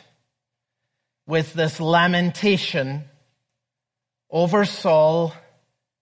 with 1.27 1.53
this 1.53 1.81
lamentation 1.81 3.05
over 4.31 4.65
Saul 4.65 5.35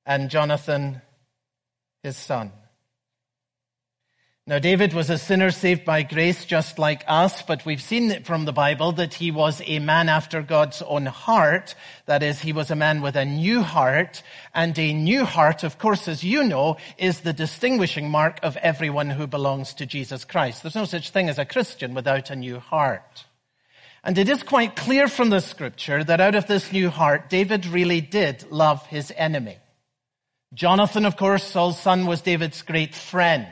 and 0.04 0.30
Jonathan, 0.30 1.02
his 2.02 2.16
son. 2.16 2.52
Now, 4.48 4.60
David 4.60 4.92
was 4.92 5.10
a 5.10 5.18
sinner 5.18 5.50
saved 5.50 5.84
by 5.84 6.04
grace 6.04 6.44
just 6.44 6.78
like 6.78 7.02
us, 7.08 7.42
but 7.42 7.66
we've 7.66 7.82
seen 7.82 8.22
from 8.22 8.44
the 8.44 8.52
Bible 8.52 8.92
that 8.92 9.14
he 9.14 9.32
was 9.32 9.60
a 9.66 9.80
man 9.80 10.08
after 10.08 10.40
God's 10.40 10.82
own 10.82 11.06
heart. 11.06 11.74
That 12.04 12.22
is, 12.22 12.38
he 12.38 12.52
was 12.52 12.70
a 12.70 12.76
man 12.76 13.02
with 13.02 13.16
a 13.16 13.24
new 13.24 13.62
heart, 13.62 14.22
and 14.54 14.78
a 14.78 14.92
new 14.92 15.24
heart, 15.24 15.64
of 15.64 15.78
course, 15.78 16.06
as 16.06 16.22
you 16.22 16.44
know, 16.44 16.76
is 16.96 17.22
the 17.22 17.32
distinguishing 17.32 18.08
mark 18.08 18.38
of 18.44 18.56
everyone 18.58 19.10
who 19.10 19.26
belongs 19.26 19.74
to 19.74 19.84
Jesus 19.84 20.24
Christ. 20.24 20.62
There's 20.62 20.76
no 20.76 20.84
such 20.84 21.10
thing 21.10 21.28
as 21.28 21.40
a 21.40 21.44
Christian 21.44 21.92
without 21.92 22.30
a 22.30 22.36
new 22.36 22.60
heart. 22.60 23.24
And 24.04 24.16
it 24.16 24.28
is 24.28 24.44
quite 24.44 24.76
clear 24.76 25.08
from 25.08 25.30
the 25.30 25.40
scripture 25.40 26.04
that 26.04 26.20
out 26.20 26.36
of 26.36 26.46
this 26.46 26.70
new 26.70 26.88
heart, 26.90 27.28
David 27.28 27.66
really 27.66 28.00
did 28.00 28.48
love 28.52 28.86
his 28.86 29.12
enemy. 29.16 29.58
Jonathan, 30.54 31.04
of 31.04 31.16
course, 31.16 31.42
Saul's 31.42 31.80
son, 31.80 32.06
was 32.06 32.22
David's 32.22 32.62
great 32.62 32.94
friend. 32.94 33.48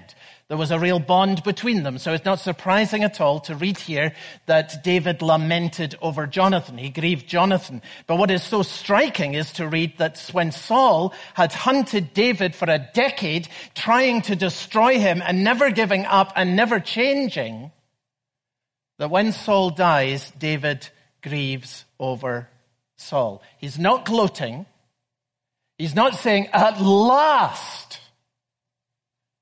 There 0.48 0.58
was 0.58 0.70
a 0.70 0.78
real 0.78 0.98
bond 0.98 1.42
between 1.42 1.84
them. 1.84 1.96
So 1.96 2.12
it's 2.12 2.26
not 2.26 2.38
surprising 2.38 3.02
at 3.02 3.18
all 3.18 3.40
to 3.40 3.54
read 3.54 3.78
here 3.78 4.14
that 4.44 4.84
David 4.84 5.22
lamented 5.22 5.96
over 6.02 6.26
Jonathan. 6.26 6.76
He 6.76 6.90
grieved 6.90 7.26
Jonathan. 7.26 7.80
But 8.06 8.18
what 8.18 8.30
is 8.30 8.42
so 8.42 8.62
striking 8.62 9.32
is 9.32 9.54
to 9.54 9.66
read 9.66 9.96
that 9.96 10.18
when 10.32 10.52
Saul 10.52 11.14
had 11.32 11.54
hunted 11.54 12.12
David 12.12 12.54
for 12.54 12.68
a 12.68 12.86
decade, 12.92 13.48
trying 13.74 14.20
to 14.22 14.36
destroy 14.36 14.98
him 14.98 15.22
and 15.24 15.44
never 15.44 15.70
giving 15.70 16.04
up 16.04 16.32
and 16.36 16.56
never 16.56 16.78
changing, 16.78 17.72
that 18.98 19.10
when 19.10 19.32
Saul 19.32 19.70
dies, 19.70 20.30
David 20.38 20.86
grieves 21.22 21.86
over 21.98 22.50
Saul. 22.98 23.42
He's 23.56 23.78
not 23.78 24.04
gloating. 24.04 24.66
He's 25.78 25.94
not 25.94 26.14
saying, 26.14 26.48
at 26.52 26.80
last, 26.82 27.98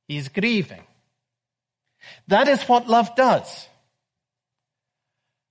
he's 0.06 0.28
grieving. 0.28 0.84
That 2.28 2.48
is 2.48 2.62
what 2.64 2.88
love 2.88 3.14
does. 3.16 3.68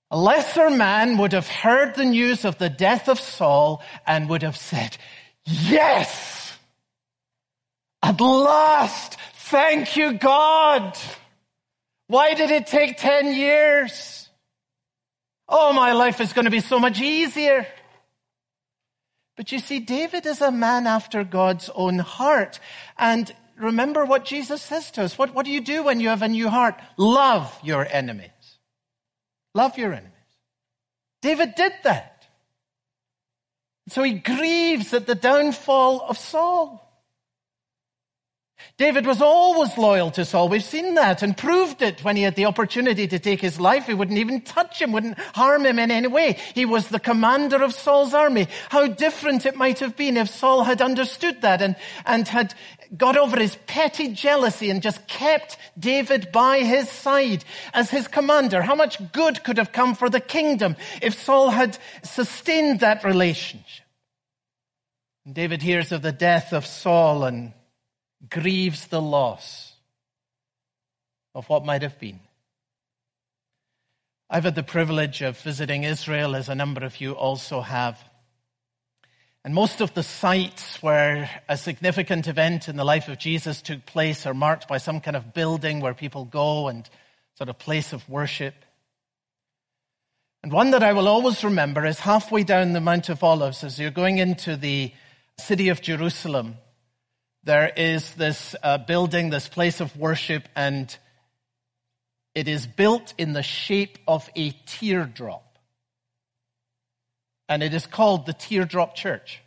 A 0.10 0.18
lesser 0.18 0.70
man 0.70 1.18
would 1.18 1.32
have 1.32 1.48
heard 1.48 1.96
the 1.96 2.06
news 2.06 2.44
of 2.44 2.58
the 2.58 2.70
death 2.70 3.08
of 3.08 3.20
Saul 3.20 3.82
and 4.06 4.28
would 4.30 4.44
have 4.44 4.58
said, 4.58 4.98
yes, 5.46 6.58
at 8.04 8.20
last, 8.20 9.18
thank 9.34 9.96
you 9.96 10.14
God. 10.14 10.98
Why 12.08 12.34
did 12.34 12.52
it 12.52 12.68
take 12.68 12.98
10 12.98 13.34
years? 13.34 14.30
Oh, 15.48 15.72
my 15.72 15.94
life 15.94 16.20
is 16.20 16.34
going 16.34 16.46
to 16.46 16.52
be 16.52 16.60
so 16.60 16.80
much 16.80 17.00
easier. 17.00 17.66
But 19.38 19.52
you 19.52 19.60
see, 19.60 19.80
David 19.80 20.26
is 20.26 20.42
a 20.42 20.52
man 20.52 20.88
after 20.88 21.24
God's 21.24 21.70
own 21.74 22.00
heart. 22.00 22.60
And 22.98 23.34
remember 23.58 24.06
what 24.06 24.26
Jesus 24.26 24.62
says 24.62 24.92
to 24.92 25.04
us. 25.04 25.18
What, 25.18 25.34
what 25.34 25.46
do 25.46 25.52
you 25.52 25.62
do 25.62 25.84
when 25.84 26.00
you 26.00 26.10
have 26.10 26.22
a 26.22 26.28
new 26.28 26.50
heart? 26.50 26.80
Love 26.98 27.58
your 27.64 27.86
enemies. 27.90 28.30
Love 29.54 29.78
your 29.78 29.94
enemies. 29.94 30.12
David 31.22 31.56
did 31.56 31.74
that. 31.84 32.26
So 33.90 34.04
he 34.04 34.14
grieves 34.14 34.94
at 34.94 35.08
the 35.08 35.16
downfall 35.16 36.06
of 36.08 36.18
Saul. 36.18 36.88
David 38.78 39.06
was 39.06 39.22
always 39.22 39.78
loyal 39.78 40.12
to 40.12 40.26
Saul. 40.26 40.50
We've 40.50 40.64
seen 40.64 40.96
that 40.96 41.22
and 41.22 41.38
proved 41.38 41.82
it 41.82 42.04
when 42.04 42.16
he 42.16 42.24
had 42.24 42.36
the 42.36 42.46
opportunity 42.46 43.08
to 43.08 43.20
take 43.20 43.42
his 43.42 43.60
life. 43.60 43.88
He 43.88 43.94
wouldn't 43.94 44.18
even 44.18 44.42
touch 44.42 44.82
him, 44.82 44.92
wouldn't 44.92 45.20
harm 45.20 45.66
him 45.66 45.80
in 45.80 45.92
any 45.92 46.08
way. 46.08 46.38
He 46.56 46.66
was 46.66 46.88
the 46.88 47.00
commander 47.00 47.62
of 47.64 47.74
Saul's 47.74 48.14
army. 48.14 48.48
How 48.70 48.88
different 48.88 49.46
it 49.46 49.56
might 49.56 49.80
have 49.80 49.96
been 49.96 50.18
if 50.18 50.30
Saul 50.30 50.64
had 50.64 50.82
understood 50.82 51.42
that 51.42 51.62
and, 51.62 51.76
and 52.06 52.28
had 52.28 52.54
got 52.96 53.18
over 53.18 53.40
his 53.40 53.56
petty 53.68 54.10
jealousy 54.10 54.70
and 54.70 54.82
just 54.82 55.08
kept 55.08 55.58
David 55.80 56.32
by 56.32 56.60
his 56.60 56.90
side 56.90 57.46
as 57.74 57.90
his 57.90 58.08
commander. 58.08 58.62
How 58.62 58.76
much 58.76 59.12
good 59.12 59.44
could 59.44 59.58
have 59.58 59.72
come 59.72 59.96
for 59.96 60.10
the 60.10 60.20
kingdom 60.20 60.76
if 61.02 61.14
Saul 61.14 61.50
had 61.50 61.78
sustained 62.04 62.82
that 62.82 63.04
relationship? 63.04 63.86
And 65.26 65.36
David 65.36 65.62
hears 65.62 65.92
of 65.92 66.02
the 66.02 66.12
death 66.12 66.52
of 66.52 66.66
Saul 66.66 67.24
and 67.24 67.54
grieves 68.30 68.88
the 68.88 69.02
loss 69.02 69.74
of 71.34 71.48
what 71.48 71.66
might 71.66 71.82
have 71.82 72.00
been. 72.00 72.20
I've 74.30 74.46
had 74.46 74.56
the 74.56 74.64
privilege 74.64 75.22
of 75.22 75.38
visiting 75.40 75.84
Israel, 75.84 76.36
as 76.36 76.48
a 76.48 76.56
number 76.56 76.86
of 76.86 77.02
you 77.02 77.14
also 77.14 77.62
have. 77.62 78.02
And 79.44 79.56
most 79.56 79.82
of 79.82 79.94
the 79.96 80.04
sites 80.04 80.84
where 80.84 81.30
a 81.50 81.58
significant 81.58 82.28
event 82.28 82.70
in 82.70 82.76
the 82.76 82.84
life 82.84 83.08
of 83.08 83.18
Jesus 83.18 83.62
took 83.62 83.86
place 83.88 84.28
are 84.28 84.36
marked 84.36 84.68
by 84.68 84.78
some 84.78 85.02
kind 85.02 85.18
of 85.18 85.34
building 85.34 85.80
where 85.80 85.96
people 85.96 86.26
go 86.26 86.68
and 86.68 86.88
sort 87.36 87.50
of 87.50 87.58
place 87.58 87.92
of 87.92 88.08
worship. 88.08 88.54
And 90.44 90.52
one 90.52 90.72
that 90.72 90.84
I 90.84 90.94
will 90.94 91.08
always 91.08 91.44
remember 91.44 91.86
is 91.86 92.00
halfway 92.00 92.44
down 92.44 92.74
the 92.74 92.82
Mount 92.82 93.10
of 93.10 93.24
Olives 93.24 93.64
as 93.64 93.80
you're 93.80 93.90
going 93.90 94.20
into 94.20 94.56
the 94.56 94.92
city 95.40 95.70
of 95.70 95.82
Jerusalem, 95.82 96.58
there 97.44 97.72
is 97.76 98.14
this 98.14 98.56
uh, 98.62 98.78
building, 98.78 99.32
this 99.32 99.48
place 99.48 99.82
of 99.82 99.98
worship, 99.98 100.48
and 100.56 100.96
it 102.36 102.48
is 102.48 102.68
built 102.68 103.16
in 103.18 103.34
the 103.34 103.42
shape 103.42 103.98
of 104.08 104.30
a 104.36 104.52
teardrop. 104.68 105.51
And 107.50 107.64
it 107.64 107.74
is 107.74 107.86
called 107.86 108.26
the 108.26 108.34
Teardrop 108.34 108.96
Church. 108.96 109.42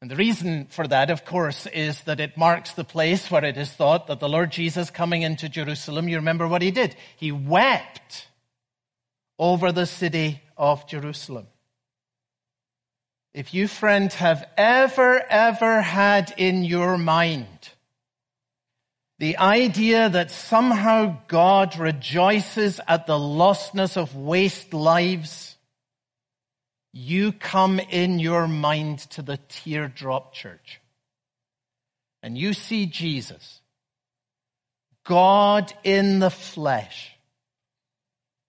And 0.00 0.10
the 0.10 0.16
reason 0.16 0.66
for 0.66 0.86
that, 0.88 1.10
of 1.10 1.24
course, 1.24 1.66
is 1.66 2.00
that 2.02 2.18
it 2.18 2.36
marks 2.36 2.72
the 2.72 2.82
place 2.82 3.30
where 3.30 3.44
it 3.44 3.56
is 3.56 3.70
thought 3.70 4.08
that 4.08 4.18
the 4.18 4.28
Lord 4.28 4.50
Jesus 4.50 4.90
coming 4.90 5.22
into 5.22 5.48
Jerusalem, 5.48 6.08
you 6.08 6.16
remember 6.16 6.48
what 6.48 6.60
he 6.60 6.72
did? 6.72 6.96
He 7.16 7.30
wept 7.30 8.26
over 9.38 9.70
the 9.70 9.86
city 9.86 10.42
of 10.56 10.88
Jerusalem. 10.88 11.46
If 13.34 13.54
you, 13.54 13.68
friend, 13.68 14.12
have 14.14 14.44
ever, 14.56 15.20
ever 15.20 15.80
had 15.80 16.34
in 16.36 16.64
your 16.64 16.98
mind 16.98 17.70
the 19.18 19.38
idea 19.38 20.08
that 20.08 20.32
somehow 20.32 21.16
God 21.28 21.78
rejoices 21.78 22.80
at 22.88 23.06
the 23.06 23.14
lostness 23.14 23.96
of 23.96 24.16
waste 24.16 24.74
lives, 24.74 25.51
you 26.92 27.32
come 27.32 27.80
in 27.80 28.18
your 28.18 28.46
mind 28.46 28.98
to 29.10 29.22
the 29.22 29.38
teardrop 29.48 30.34
church. 30.34 30.80
And 32.22 32.36
you 32.36 32.52
see 32.52 32.86
Jesus, 32.86 33.60
God 35.04 35.72
in 35.82 36.18
the 36.20 36.30
flesh, 36.30 37.12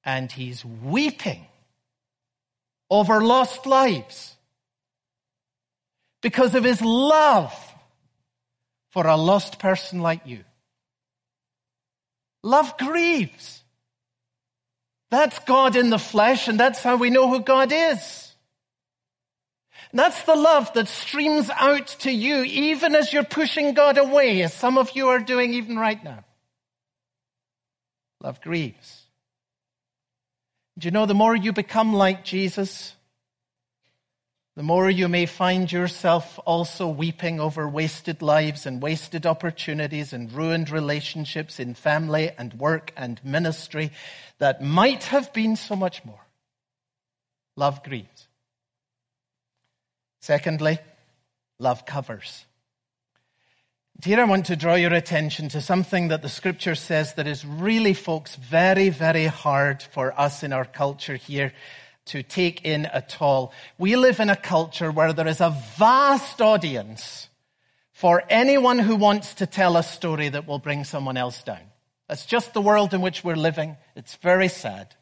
and 0.04 0.32
he's 0.32 0.64
weeping 0.64 1.46
over 2.90 3.24
lost 3.24 3.66
lives 3.66 4.36
because 6.22 6.54
of 6.54 6.64
his 6.64 6.82
love 6.82 7.54
for 8.92 9.08
a 9.08 9.18
lost 9.18 9.58
person 9.58 10.02
like 10.02 10.28
you. 10.28 10.44
Love 12.44 12.78
grieves. 12.78 13.64
That's 15.10 15.40
God 15.40 15.76
in 15.76 15.90
the 15.90 15.98
flesh, 15.98 16.48
and 16.48 16.60
that's 16.60 16.84
how 16.84 16.98
we 16.98 17.10
know 17.10 17.30
who 17.30 17.40
God 17.40 17.72
is. 17.72 18.33
That's 19.94 20.24
the 20.24 20.36
love 20.36 20.74
that 20.74 20.88
streams 20.88 21.52
out 21.52 21.88
to 22.00 22.12
you 22.12 22.44
even 22.44 22.96
as 22.96 23.14
you're 23.14 23.24
pushing 23.24 23.76
God 23.76 24.00
away, 24.00 24.42
as 24.42 24.54
some 24.54 24.80
of 24.80 24.92
you 24.96 25.10
are 25.10 25.20
doing 25.20 25.54
even 25.54 25.78
right 25.78 26.04
now. 26.04 26.24
Love 28.22 28.42
grieves. 28.42 29.04
Do 30.80 30.88
you 30.88 30.92
know 30.92 31.06
the 31.06 31.14
more 31.14 31.36
you 31.36 31.54
become 31.54 31.94
like 31.94 32.24
Jesus, 32.24 32.96
the 34.56 34.64
more 34.64 34.90
you 34.90 35.08
may 35.08 35.28
find 35.28 35.72
yourself 35.72 36.40
also 36.46 36.88
weeping 36.88 37.40
over 37.40 37.68
wasted 37.68 38.24
lives 38.24 38.66
and 38.66 38.82
wasted 38.82 39.28
opportunities 39.28 40.12
and 40.12 40.32
ruined 40.32 40.72
relationships 40.72 41.60
in 41.60 41.76
family 41.76 42.32
and 42.38 42.54
work 42.56 42.92
and 42.98 43.24
ministry 43.24 43.92
that 44.40 44.64
might 44.64 45.04
have 45.06 45.32
been 45.34 45.56
so 45.56 45.76
much 45.76 46.04
more. 46.04 46.26
Love 47.56 47.84
grieves. 47.84 48.28
Secondly, 50.24 50.80
love 51.60 51.86
covers. 51.86 52.46
Here 54.02 54.22
I 54.22 54.24
want 54.24 54.46
to 54.46 54.56
draw 54.56 54.76
your 54.76 54.94
attention 54.94 55.50
to 55.50 55.60
something 55.60 56.08
that 56.08 56.22
the 56.22 56.30
scripture 56.30 56.76
says 56.76 57.16
that 57.16 57.28
is 57.28 57.44
really, 57.44 57.94
folks, 57.94 58.38
very, 58.38 58.88
very 58.88 59.26
hard 59.26 59.84
for 59.84 60.18
us 60.18 60.42
in 60.42 60.54
our 60.54 60.64
culture 60.64 61.18
here 61.18 61.52
to 62.06 62.24
take 62.24 62.64
in 62.64 62.86
at 62.86 63.18
all. 63.22 63.52
We 63.78 63.98
live 63.98 64.22
in 64.22 64.30
a 64.30 64.38
culture 64.38 64.94
where 64.94 65.12
there 65.12 65.28
is 65.28 65.42
a 65.42 65.58
vast 65.78 66.40
audience 66.40 67.28
for 67.92 68.24
anyone 68.30 68.80
who 68.80 68.96
wants 68.96 69.34
to 69.34 69.46
tell 69.46 69.76
a 69.76 69.84
story 69.84 70.30
that 70.30 70.48
will 70.48 70.60
bring 70.60 70.86
someone 70.86 71.18
else 71.18 71.44
down. 71.44 71.70
That's 72.08 72.26
just 72.26 72.54
the 72.54 72.62
world 72.62 72.94
in 72.94 73.02
which 73.02 73.26
we're 73.26 73.36
living. 73.36 73.76
It's 73.94 74.16
very 74.16 74.48
sad. 74.48 74.96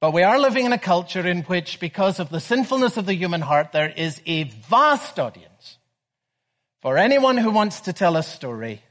But 0.00 0.12
we 0.12 0.22
are 0.22 0.38
living 0.38 0.66
in 0.66 0.72
a 0.72 0.78
culture 0.78 1.26
in 1.26 1.42
which, 1.42 1.80
because 1.80 2.20
of 2.20 2.28
the 2.28 2.40
sinfulness 2.40 2.96
of 2.96 3.06
the 3.06 3.14
human 3.14 3.40
heart, 3.40 3.72
there 3.72 3.88
is 3.88 4.20
a 4.26 4.44
vast 4.44 5.18
audience 5.18 5.78
for 6.82 6.98
anyone 6.98 7.38
who 7.38 7.50
wants 7.50 7.82
to 7.82 7.92
tell 7.92 8.16
a 8.16 8.22
story 8.22 8.82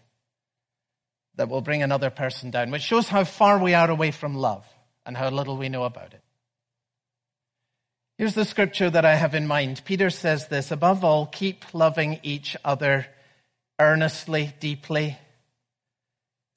that 1.36 1.50
will 1.50 1.62
bring 1.62 1.84
another 1.84 2.10
person 2.10 2.50
down, 2.50 2.72
which 2.72 2.82
shows 2.82 3.08
how 3.08 3.24
far 3.24 3.60
we 3.60 3.74
are 3.74 3.90
away 3.90 4.12
from 4.12 4.36
love 4.36 4.66
and 5.06 5.16
how 5.16 5.30
little 5.30 5.58
we 5.58 5.70
know 5.70 5.84
about 5.84 6.14
it. 6.14 6.22
Here's 8.18 8.36
the 8.36 8.46
scripture 8.46 8.90
that 8.90 9.06
I 9.06 9.16
have 9.16 9.36
in 9.36 9.46
mind. 9.46 9.82
Peter 9.86 10.10
says 10.10 10.48
this 10.48 10.72
above 10.72 11.04
all, 11.04 11.26
keep 11.26 11.74
loving 11.74 12.20
each 12.24 12.58
other 12.66 13.06
earnestly, 13.80 14.54
deeply, 14.60 15.18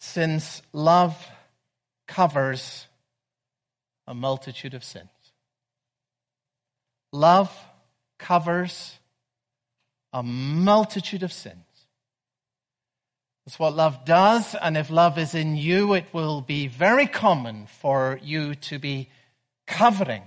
since 0.00 0.62
love 0.72 1.16
covers 2.06 2.88
a 4.09 4.14
multitude 4.14 4.75
of 4.75 4.83
sins. 4.83 5.09
Love 7.12 7.57
covers 8.18 8.99
a 10.12 10.23
multitude 10.23 11.23
of 11.23 11.33
sins. 11.33 11.55
That's 13.44 13.59
what 13.59 13.77
love 13.77 14.05
does, 14.05 14.55
and 14.55 14.77
if 14.77 14.90
love 14.90 15.18
is 15.18 15.35
in 15.35 15.57
you, 15.57 15.94
it 15.94 16.07
will 16.12 16.40
be 16.40 16.66
very 16.66 17.07
common 17.07 17.66
for 17.81 18.18
you 18.23 18.55
to 18.57 18.79
be 18.79 19.09
covering 19.66 20.23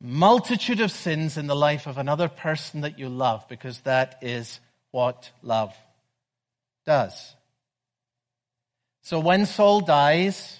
multitude 0.00 0.80
of 0.80 0.90
sins 0.90 1.36
in 1.36 1.46
the 1.46 1.54
life 1.54 1.86
of 1.86 1.98
another 1.98 2.28
person 2.28 2.80
that 2.80 2.98
you 2.98 3.08
love 3.08 3.48
because 3.48 3.80
that 3.82 4.18
is 4.20 4.58
what 4.90 5.30
love 5.42 5.74
does. 6.84 7.34
So 9.02 9.20
when 9.20 9.46
Saul 9.46 9.80
dies, 9.80 10.58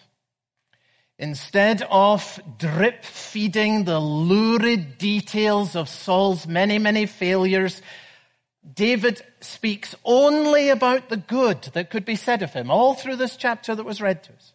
instead 1.23 1.83
of 1.89 2.41
drip 2.59 3.05
feeding 3.05 3.85
the 3.85 4.01
lurid 4.01 4.99
details 4.99 5.77
of 5.77 5.89
Saul's 5.89 6.49
many, 6.49 6.81
many 6.81 7.07
failures, 7.07 7.81
David 8.75 9.23
speaks 9.41 9.95
only 10.05 10.69
about 10.69 11.09
the 11.09 11.17
good 11.17 11.63
that 11.75 11.91
could 11.91 12.05
be 12.05 12.17
said 12.17 12.43
of 12.43 12.53
him 12.53 12.73
all 12.73 12.95
through 12.95 13.17
this 13.17 13.37
chapter 13.37 13.73
that 13.73 13.85
was 13.85 14.03
read 14.03 14.25
to 14.25 14.33
us. 14.33 14.53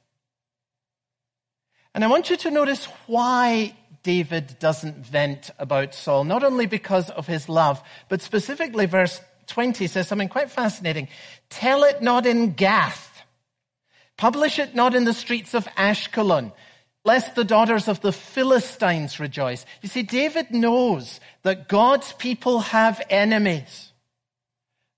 And 1.96 2.04
I 2.04 2.08
want 2.08 2.30
you 2.30 2.36
to 2.36 2.52
notice 2.52 2.86
why 3.08 3.74
David 4.04 4.60
doesn't 4.60 4.98
vent 4.98 5.52
about 5.58 5.96
Saul, 5.96 6.26
not 6.26 6.44
only 6.44 6.66
because 6.66 7.10
of 7.10 7.28
his 7.28 7.48
love, 7.48 7.82
but 8.10 8.22
specifically 8.22 8.88
verse 8.88 9.22
20 9.48 9.88
says 9.88 10.10
something 10.10 10.28
quite 10.28 10.52
fascinating. 10.52 11.08
Tell 11.50 11.86
it 11.86 12.02
not 12.02 12.26
in 12.26 12.54
Gath. 12.54 13.07
Publish 14.18 14.60
it 14.60 14.76
not 14.76 14.96
in 14.96 15.04
the 15.04 15.14
streets 15.14 15.54
of 15.54 15.66
Ashkelon, 15.78 16.52
lest 17.06 17.36
the 17.36 17.44
daughters 17.44 17.88
of 17.88 18.02
the 18.02 18.12
Philistines 18.12 19.20
rejoice. 19.20 19.66
You 19.82 19.90
see, 19.90 20.04
David 20.04 20.52
knows 20.52 21.20
that 21.44 21.70
God's 21.70 22.14
people 22.14 22.60
have 22.60 23.02
enemies. 23.10 23.92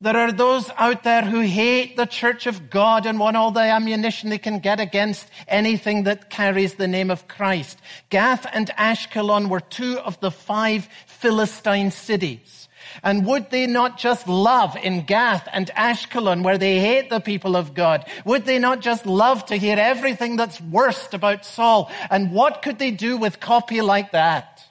There 0.02 0.16
are 0.16 0.32
those 0.32 0.70
out 0.78 1.04
there 1.04 1.24
who 1.24 1.42
hate 1.42 1.98
the 1.98 2.06
church 2.06 2.48
of 2.48 2.70
God 2.70 3.06
and 3.06 3.20
want 3.20 3.36
all 3.36 3.52
the 3.52 3.60
ammunition 3.60 4.30
they 4.30 4.38
can 4.38 4.60
get 4.60 4.80
against 4.80 5.28
anything 5.46 6.04
that 6.04 6.30
carries 6.30 6.76
the 6.76 6.88
name 6.88 7.12
of 7.12 7.28
Christ. 7.28 7.78
Gath 8.10 8.46
and 8.54 8.72
Ashkelon 8.78 9.50
were 9.50 9.60
two 9.60 10.00
of 10.00 10.18
the 10.22 10.32
five 10.32 10.88
Philistine 11.06 11.92
cities. 11.92 12.69
And 13.04 13.26
would 13.26 13.50
they 13.50 13.68
not 13.68 13.98
just 13.98 14.28
love 14.28 14.76
in 14.76 15.04
Gath 15.04 15.48
and 15.52 15.68
Ashkelon 15.76 16.44
where 16.44 16.58
they 16.58 16.80
hate 16.80 17.10
the 17.10 17.20
people 17.20 17.56
of 17.56 17.74
God? 17.74 18.06
Would 18.26 18.46
they 18.46 18.60
not 18.60 18.82
just 18.82 19.06
love 19.06 19.46
to 19.48 19.56
hear 19.56 19.78
everything 19.78 20.36
that's 20.36 20.60
worst 20.62 21.14
about 21.14 21.46
Saul? 21.46 21.92
And 22.10 22.32
what 22.32 22.62
could 22.62 22.80
they 22.80 22.92
do 22.92 23.18
with 23.18 23.40
copy 23.40 23.82
like 23.82 24.12
that? 24.12 24.64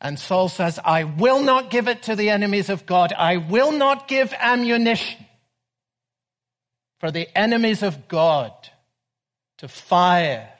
And 0.00 0.18
Saul 0.18 0.48
says, 0.48 0.78
I 0.84 1.04
will 1.04 1.42
not 1.42 1.70
give 1.70 1.88
it 1.88 2.02
to 2.04 2.16
the 2.16 2.30
enemies 2.30 2.68
of 2.68 2.84
God. 2.84 3.12
I 3.12 3.38
will 3.38 3.72
not 3.72 4.06
give 4.06 4.34
ammunition 4.38 5.24
for 7.00 7.10
the 7.10 7.28
enemies 7.36 7.82
of 7.82 8.08
God 8.08 8.52
to 9.58 9.68
fire 9.68 10.50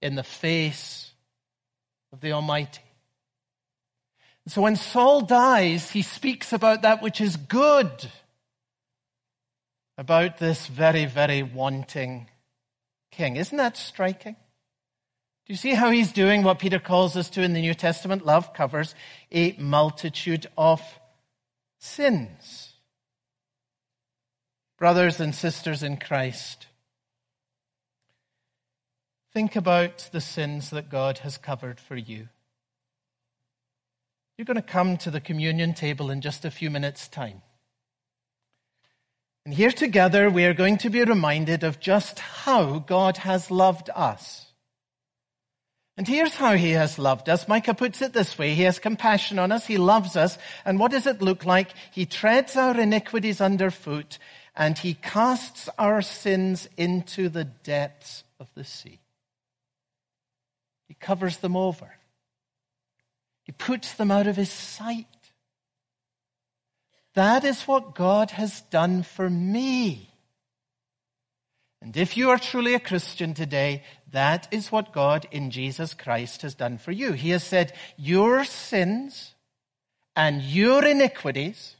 in 0.00 0.14
the 0.14 0.22
face 0.22 1.10
of 2.12 2.20
the 2.20 2.32
Almighty. 2.32 2.80
So 4.50 4.62
when 4.62 4.74
Saul 4.74 5.20
dies, 5.20 5.92
he 5.92 6.02
speaks 6.02 6.52
about 6.52 6.82
that 6.82 7.02
which 7.02 7.20
is 7.20 7.36
good, 7.36 8.10
about 9.96 10.38
this 10.38 10.66
very, 10.66 11.04
very 11.04 11.44
wanting 11.44 12.26
king. 13.12 13.36
Isn't 13.36 13.58
that 13.58 13.76
striking? 13.76 14.34
Do 15.46 15.52
you 15.52 15.56
see 15.56 15.74
how 15.74 15.90
he's 15.90 16.10
doing 16.10 16.42
what 16.42 16.58
Peter 16.58 16.80
calls 16.80 17.16
us 17.16 17.30
to 17.30 17.42
in 17.42 17.52
the 17.52 17.60
New 17.60 17.74
Testament? 17.74 18.26
Love 18.26 18.52
covers 18.52 18.96
a 19.30 19.52
multitude 19.52 20.48
of 20.58 20.82
sins. 21.78 22.72
Brothers 24.78 25.20
and 25.20 25.32
sisters 25.32 25.84
in 25.84 25.96
Christ, 25.96 26.66
think 29.32 29.54
about 29.54 30.08
the 30.10 30.20
sins 30.20 30.70
that 30.70 30.90
God 30.90 31.18
has 31.18 31.38
covered 31.38 31.78
for 31.78 31.94
you. 31.94 32.30
You're 34.40 34.46
going 34.46 34.56
to 34.56 34.62
come 34.62 34.96
to 34.96 35.10
the 35.10 35.20
communion 35.20 35.74
table 35.74 36.10
in 36.10 36.22
just 36.22 36.46
a 36.46 36.50
few 36.50 36.70
minutes' 36.70 37.08
time. 37.08 37.42
And 39.44 39.52
here 39.52 39.70
together 39.70 40.30
we 40.30 40.46
are 40.46 40.54
going 40.54 40.78
to 40.78 40.88
be 40.88 41.04
reminded 41.04 41.62
of 41.62 41.78
just 41.78 42.18
how 42.20 42.78
God 42.78 43.18
has 43.18 43.50
loved 43.50 43.90
us. 43.94 44.46
And 45.98 46.08
here's 46.08 46.34
how 46.34 46.54
he 46.54 46.70
has 46.70 46.98
loved 46.98 47.28
us. 47.28 47.48
Micah 47.48 47.74
puts 47.74 48.00
it 48.00 48.14
this 48.14 48.38
way. 48.38 48.54
He 48.54 48.62
has 48.62 48.78
compassion 48.78 49.38
on 49.38 49.52
us. 49.52 49.66
He 49.66 49.76
loves 49.76 50.16
us. 50.16 50.38
And 50.64 50.78
what 50.78 50.90
does 50.90 51.06
it 51.06 51.20
look 51.20 51.44
like? 51.44 51.68
He 51.90 52.06
treads 52.06 52.56
our 52.56 52.80
iniquities 52.80 53.42
underfoot 53.42 54.18
and 54.56 54.78
he 54.78 54.94
casts 54.94 55.68
our 55.76 56.00
sins 56.00 56.66
into 56.78 57.28
the 57.28 57.44
depths 57.44 58.24
of 58.38 58.48
the 58.54 58.64
sea. 58.64 59.00
He 60.88 60.94
covers 60.94 61.36
them 61.36 61.58
over. 61.58 61.92
Puts 63.60 63.92
them 63.92 64.10
out 64.10 64.26
of 64.26 64.36
his 64.36 64.50
sight. 64.50 65.06
That 67.14 67.44
is 67.44 67.62
what 67.62 67.94
God 67.94 68.32
has 68.32 68.62
done 68.62 69.02
for 69.02 69.28
me. 69.28 70.08
And 71.82 71.96
if 71.96 72.16
you 72.16 72.30
are 72.30 72.38
truly 72.38 72.74
a 72.74 72.80
Christian 72.80 73.34
today, 73.34 73.84
that 74.12 74.48
is 74.50 74.72
what 74.72 74.92
God 74.92 75.26
in 75.30 75.50
Jesus 75.50 75.94
Christ 75.94 76.42
has 76.42 76.54
done 76.54 76.78
for 76.78 76.92
you. 76.92 77.12
He 77.12 77.30
has 77.30 77.44
said, 77.44 77.72
your 77.96 78.44
sins 78.44 79.34
and 80.16 80.42
your 80.42 80.84
iniquities, 80.84 81.76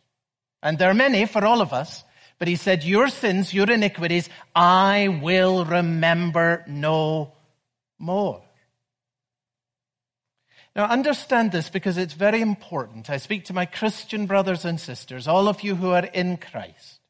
and 0.63 0.79
there 0.79 0.91
are 0.91 0.95
many 0.95 1.27
for 1.27 1.45
all 1.45 1.61
of 1.61 1.73
us, 1.73 2.05
but 2.39 2.49
he 2.49 2.57
said, 2.57 2.85
your 2.85 3.09
sins, 3.09 3.53
your 3.53 3.71
iniquities, 3.71 4.29
I 4.55 5.21
will 5.23 5.65
remember 5.65 6.65
no 6.67 7.33
more. 7.99 8.43
Now 10.77 10.85
understand 10.85 11.51
this 11.51 11.69
because 11.69 11.99
it's 11.99 12.15
very 12.15 12.41
important. 12.41 13.11
I 13.11 13.17
speak 13.17 13.47
to 13.47 13.53
my 13.53 13.67
Christian 13.67 14.27
brothers 14.27 14.65
and 14.65 14.79
sisters, 14.79 15.27
all 15.27 15.49
of 15.49 15.63
you 15.63 15.75
who 15.75 15.91
are 15.91 16.05
in 16.05 16.37
Christ. 16.37 17.01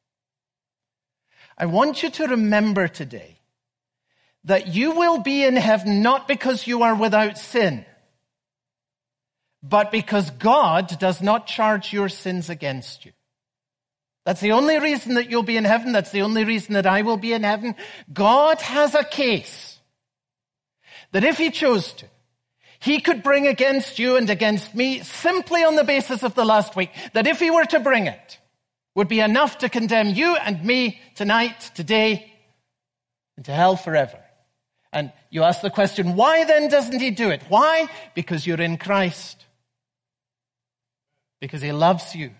I 1.58 1.66
want 1.66 2.02
you 2.02 2.10
to 2.10 2.28
remember 2.28 2.88
today 2.88 3.36
that 4.44 4.68
you 4.68 4.92
will 4.92 5.18
be 5.18 5.44
in 5.44 5.56
heaven 5.56 6.00
not 6.00 6.26
because 6.26 6.66
you 6.66 6.82
are 6.82 6.94
without 6.94 7.36
sin, 7.36 7.84
but 9.62 9.92
because 9.92 10.30
God 10.30 10.98
does 10.98 11.20
not 11.20 11.46
charge 11.46 11.92
your 11.92 12.08
sins 12.08 12.48
against 12.48 13.04
you. 13.04 13.12
That's 14.24 14.40
the 14.40 14.52
only 14.52 14.78
reason 14.78 15.14
that 15.14 15.30
you'll 15.30 15.42
be 15.42 15.58
in 15.58 15.64
heaven. 15.64 15.92
That's 15.92 16.12
the 16.12 16.22
only 16.22 16.44
reason 16.44 16.74
that 16.74 16.86
I 16.86 17.02
will 17.02 17.18
be 17.18 17.34
in 17.34 17.42
heaven. 17.42 17.74
God 18.10 18.60
has 18.62 18.94
a 18.94 19.04
case 19.04 19.78
that 21.12 21.24
if 21.24 21.36
he 21.36 21.50
chose 21.50 21.92
to, 21.94 22.06
he 22.80 23.00
could 23.00 23.22
bring 23.22 23.46
against 23.46 23.98
you 23.98 24.16
and 24.16 24.28
against 24.30 24.74
me 24.74 25.00
simply 25.00 25.62
on 25.62 25.76
the 25.76 25.84
basis 25.84 26.22
of 26.22 26.34
the 26.34 26.44
last 26.44 26.76
week, 26.76 26.90
that 27.12 27.26
if 27.26 27.38
he 27.38 27.50
were 27.50 27.66
to 27.66 27.80
bring 27.80 28.06
it, 28.06 28.38
would 28.94 29.08
be 29.08 29.20
enough 29.20 29.58
to 29.58 29.68
condemn 29.68 30.08
you 30.08 30.34
and 30.36 30.64
me 30.64 31.00
tonight, 31.14 31.70
today, 31.74 32.32
into 33.36 33.52
hell 33.52 33.76
forever. 33.76 34.18
And 34.92 35.12
you 35.30 35.44
ask 35.44 35.60
the 35.60 35.70
question, 35.70 36.16
why 36.16 36.44
then 36.44 36.68
doesn't 36.68 36.98
he 36.98 37.10
do 37.10 37.30
it? 37.30 37.42
Why? 37.48 37.88
Because 38.14 38.46
you're 38.46 38.60
in 38.60 38.76
Christ. 38.76 39.44
Because 41.40 41.62
he 41.62 41.72
loves 41.72 42.14
you. 42.16 42.32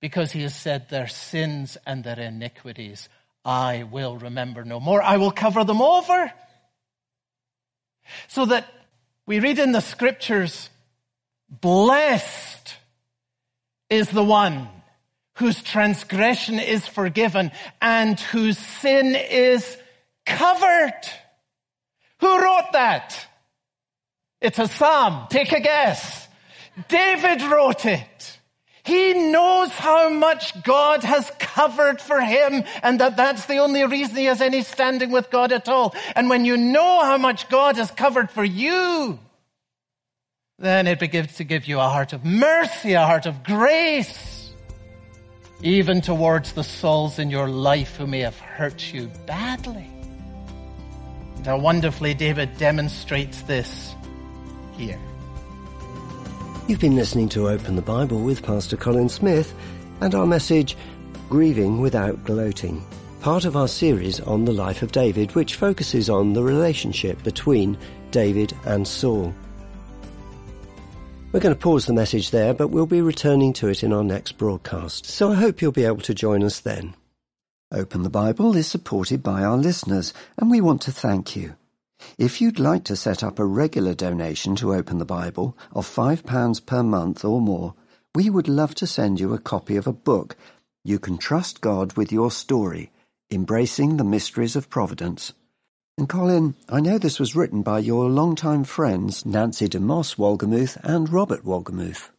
Because 0.00 0.32
he 0.32 0.42
has 0.42 0.54
said 0.54 0.88
their 0.88 1.08
sins 1.08 1.76
and 1.86 2.02
their 2.02 2.18
iniquities 2.18 3.08
I 3.44 3.82
will 3.82 4.16
remember 4.16 4.64
no 4.64 4.78
more. 4.78 5.02
I 5.02 5.16
will 5.16 5.32
cover 5.32 5.64
them 5.64 5.82
over. 5.82 6.32
So 8.28 8.46
that 8.46 8.66
we 9.26 9.40
read 9.40 9.58
in 9.58 9.72
the 9.72 9.80
scriptures, 9.80 10.70
blessed 11.48 12.74
is 13.90 14.08
the 14.08 14.24
one 14.24 14.68
whose 15.34 15.62
transgression 15.62 16.58
is 16.58 16.86
forgiven 16.86 17.52
and 17.80 18.18
whose 18.18 18.58
sin 18.58 19.14
is 19.16 19.76
covered. 20.26 21.00
Who 22.20 22.40
wrote 22.40 22.72
that? 22.72 23.26
It's 24.40 24.58
a 24.58 24.68
psalm. 24.68 25.26
Take 25.30 25.52
a 25.52 25.60
guess. 25.60 26.28
David 26.88 27.42
wrote 27.42 27.86
it. 27.86 28.38
He 28.84 29.14
knows 29.30 29.70
how 29.70 30.08
much 30.08 30.60
God 30.64 31.04
has 31.04 31.30
covered 31.38 32.00
for 32.00 32.20
him 32.20 32.64
and 32.82 33.00
that 33.00 33.16
that's 33.16 33.46
the 33.46 33.58
only 33.58 33.84
reason 33.86 34.16
he 34.16 34.24
has 34.24 34.40
any 34.40 34.62
standing 34.62 35.12
with 35.12 35.30
God 35.30 35.52
at 35.52 35.68
all. 35.68 35.94
And 36.16 36.28
when 36.28 36.44
you 36.44 36.56
know 36.56 37.00
how 37.02 37.16
much 37.16 37.48
God 37.48 37.76
has 37.76 37.92
covered 37.92 38.30
for 38.30 38.44
you, 38.44 39.20
then 40.58 40.88
it 40.88 40.98
begins 40.98 41.36
to 41.36 41.44
give 41.44 41.66
you 41.66 41.78
a 41.78 41.88
heart 41.88 42.12
of 42.12 42.24
mercy, 42.24 42.94
a 42.94 43.06
heart 43.06 43.26
of 43.26 43.44
grace, 43.44 44.52
even 45.62 46.00
towards 46.00 46.52
the 46.52 46.64
souls 46.64 47.20
in 47.20 47.30
your 47.30 47.48
life 47.48 47.96
who 47.96 48.06
may 48.08 48.20
have 48.20 48.38
hurt 48.38 48.92
you 48.92 49.06
badly. 49.26 49.88
And 51.36 51.46
how 51.46 51.58
wonderfully 51.58 52.14
David 52.14 52.58
demonstrates 52.58 53.42
this 53.42 53.94
here. 54.76 55.00
You've 56.68 56.78
been 56.78 56.94
listening 56.94 57.28
to 57.30 57.48
Open 57.48 57.74
the 57.74 57.82
Bible 57.82 58.20
with 58.20 58.44
Pastor 58.44 58.76
Colin 58.76 59.08
Smith 59.08 59.52
and 60.00 60.14
our 60.14 60.26
message, 60.26 60.76
Grieving 61.28 61.80
Without 61.80 62.22
Gloating, 62.22 62.86
part 63.20 63.44
of 63.44 63.56
our 63.56 63.66
series 63.66 64.20
on 64.20 64.44
the 64.44 64.52
life 64.52 64.80
of 64.80 64.92
David, 64.92 65.34
which 65.34 65.56
focuses 65.56 66.08
on 66.08 66.32
the 66.32 66.42
relationship 66.42 67.20
between 67.24 67.76
David 68.12 68.56
and 68.64 68.86
Saul. 68.86 69.34
We're 71.32 71.40
going 71.40 71.54
to 71.54 71.60
pause 71.60 71.86
the 71.86 71.94
message 71.94 72.30
there, 72.30 72.54
but 72.54 72.68
we'll 72.68 72.86
be 72.86 73.02
returning 73.02 73.52
to 73.54 73.66
it 73.66 73.82
in 73.82 73.92
our 73.92 74.04
next 74.04 74.38
broadcast, 74.38 75.04
so 75.04 75.32
I 75.32 75.34
hope 75.34 75.60
you'll 75.60 75.72
be 75.72 75.84
able 75.84 76.02
to 76.02 76.14
join 76.14 76.44
us 76.44 76.60
then. 76.60 76.94
Open 77.72 78.04
the 78.04 78.10
Bible 78.10 78.54
is 78.56 78.68
supported 78.68 79.20
by 79.20 79.42
our 79.42 79.56
listeners, 79.56 80.14
and 80.38 80.48
we 80.48 80.60
want 80.60 80.82
to 80.82 80.92
thank 80.92 81.34
you. 81.34 81.56
If 82.18 82.40
you'd 82.40 82.58
like 82.58 82.84
to 82.84 82.96
set 82.96 83.22
up 83.22 83.38
a 83.38 83.44
regular 83.44 83.94
donation 83.94 84.56
to 84.56 84.74
Open 84.74 84.98
the 84.98 85.04
Bible 85.04 85.56
of 85.72 85.86
£5 85.86 86.66
per 86.66 86.82
month 86.82 87.24
or 87.24 87.40
more, 87.40 87.74
we 88.14 88.28
would 88.28 88.48
love 88.48 88.74
to 88.76 88.86
send 88.86 89.20
you 89.20 89.32
a 89.32 89.38
copy 89.38 89.76
of 89.76 89.86
a 89.86 89.92
book, 89.92 90.36
You 90.84 90.98
Can 90.98 91.18
Trust 91.18 91.60
God 91.60 91.94
with 91.94 92.12
Your 92.12 92.30
Story, 92.30 92.90
Embracing 93.30 93.96
the 93.96 94.04
Mysteries 94.04 94.56
of 94.56 94.68
Providence. 94.68 95.32
And 95.98 96.08
Colin, 96.08 96.54
I 96.68 96.80
know 96.80 96.98
this 96.98 97.20
was 97.20 97.36
written 97.36 97.62
by 97.62 97.78
your 97.78 98.08
longtime 98.08 98.64
friends 98.64 99.26
Nancy 99.26 99.68
DeMoss 99.68 100.16
Wolgemuth 100.16 100.78
and 100.82 101.12
Robert 101.12 101.44
Wolgemuth. 101.44 102.10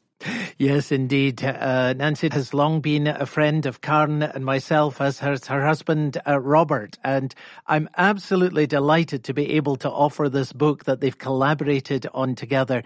Yes, 0.57 0.91
indeed. 0.91 1.43
Uh, 1.43 1.93
Nancy 1.93 2.29
has 2.31 2.53
long 2.53 2.81
been 2.81 3.07
a 3.07 3.25
friend 3.25 3.65
of 3.65 3.81
Karen 3.81 4.21
and 4.23 4.45
myself 4.45 5.01
as 5.01 5.19
her, 5.19 5.37
her 5.47 5.65
husband, 5.65 6.17
uh, 6.27 6.39
Robert. 6.39 6.97
And 7.03 7.33
I'm 7.67 7.89
absolutely 7.97 8.67
delighted 8.67 9.23
to 9.25 9.33
be 9.33 9.53
able 9.53 9.75
to 9.77 9.89
offer 9.89 10.29
this 10.29 10.53
book 10.53 10.85
that 10.85 11.01
they've 11.01 11.17
collaborated 11.17 12.07
on 12.13 12.35
together. 12.35 12.83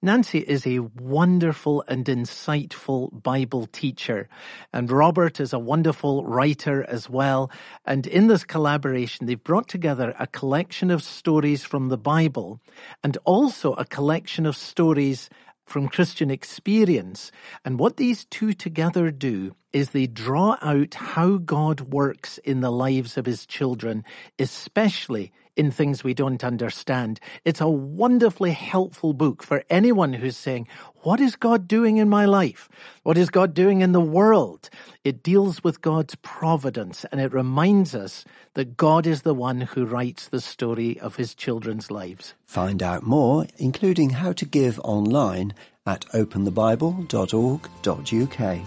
Nancy 0.00 0.38
is 0.38 0.64
a 0.64 0.78
wonderful 0.78 1.82
and 1.88 2.04
insightful 2.04 3.10
Bible 3.20 3.66
teacher, 3.66 4.28
and 4.72 4.92
Robert 4.92 5.40
is 5.40 5.52
a 5.52 5.58
wonderful 5.58 6.24
writer 6.24 6.84
as 6.88 7.10
well. 7.10 7.50
And 7.84 8.06
in 8.06 8.28
this 8.28 8.44
collaboration, 8.44 9.26
they've 9.26 9.42
brought 9.42 9.66
together 9.66 10.14
a 10.16 10.28
collection 10.28 10.92
of 10.92 11.02
stories 11.02 11.64
from 11.64 11.88
the 11.88 11.98
Bible 11.98 12.60
and 13.02 13.18
also 13.24 13.72
a 13.72 13.84
collection 13.84 14.46
of 14.46 14.56
stories 14.56 15.28
from 15.68 15.88
Christian 15.88 16.30
experience. 16.30 17.30
And 17.64 17.78
what 17.78 17.96
these 17.96 18.24
two 18.24 18.52
together 18.52 19.10
do 19.10 19.54
is 19.72 19.90
they 19.90 20.06
draw 20.06 20.56
out 20.62 20.94
how 20.94 21.36
God 21.36 21.92
works 21.92 22.38
in 22.38 22.60
the 22.60 22.72
lives 22.72 23.18
of 23.18 23.26
his 23.26 23.44
children, 23.44 24.04
especially 24.38 25.32
in 25.58 25.70
things 25.72 26.04
we 26.04 26.14
don't 26.14 26.44
understand. 26.44 27.18
It's 27.44 27.60
a 27.60 27.68
wonderfully 27.68 28.52
helpful 28.52 29.12
book 29.12 29.42
for 29.42 29.64
anyone 29.68 30.12
who's 30.12 30.36
saying, 30.36 30.68
what 31.02 31.20
is 31.20 31.34
God 31.34 31.66
doing 31.66 31.96
in 31.96 32.08
my 32.08 32.24
life? 32.24 32.68
What 33.02 33.18
is 33.18 33.28
God 33.28 33.54
doing 33.54 33.80
in 33.80 33.90
the 33.90 34.00
world? 34.00 34.70
It 35.02 35.22
deals 35.22 35.64
with 35.64 35.82
God's 35.82 36.14
providence 36.22 37.04
and 37.10 37.20
it 37.20 37.32
reminds 37.32 37.94
us 37.94 38.24
that 38.54 38.76
God 38.76 39.06
is 39.06 39.22
the 39.22 39.34
one 39.34 39.62
who 39.62 39.84
writes 39.84 40.28
the 40.28 40.40
story 40.40 40.98
of 41.00 41.16
his 41.16 41.34
children's 41.34 41.90
lives. 41.90 42.34
Find 42.46 42.80
out 42.82 43.02
more, 43.02 43.46
including 43.56 44.10
how 44.10 44.32
to 44.34 44.44
give 44.44 44.78
online 44.80 45.54
at 45.86 46.04
openthebible.org.uk. 46.14 48.66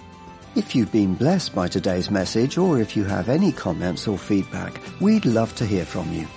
If 0.54 0.76
you've 0.76 0.92
been 0.92 1.16
blessed 1.16 1.56
by 1.56 1.70
today's 1.70 2.12
message 2.12 2.58
or 2.58 2.80
if 2.80 2.98
you 2.98 3.06
have 3.06 3.30
any 3.30 3.54
comments 3.54 4.06
or 4.06 4.18
feedback, 4.18 4.82
we'd 5.00 5.24
love 5.24 5.56
to 5.56 5.66
hear 5.66 5.86
from 5.86 6.12
you. 6.12 6.28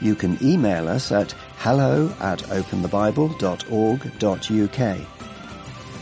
You 0.00 0.14
can 0.14 0.38
email 0.42 0.88
us 0.88 1.12
at 1.12 1.32
hello 1.58 2.10
at 2.20 2.38
openthebible.org.uk. 2.40 5.06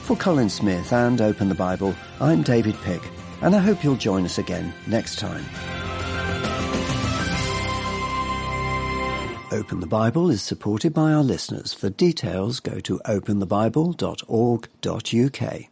For 0.02 0.16
Colin 0.16 0.50
Smith 0.50 0.92
and 0.92 1.20
Open 1.20 1.48
the 1.48 1.54
Bible, 1.54 1.94
I'm 2.20 2.42
David 2.42 2.74
Pick, 2.82 3.02
and 3.40 3.54
I 3.54 3.58
hope 3.58 3.84
you'll 3.84 3.94
join 3.96 4.24
us 4.24 4.38
again 4.38 4.72
next 4.86 5.18
time. 5.18 5.44
Open 9.52 9.80
the 9.80 9.86
Bible 9.86 10.30
is 10.30 10.42
supported 10.42 10.94
by 10.94 11.12
our 11.12 11.22
listeners. 11.22 11.74
For 11.74 11.90
details, 11.90 12.60
go 12.60 12.80
to 12.80 12.98
openthebible.org.uk. 13.04 15.62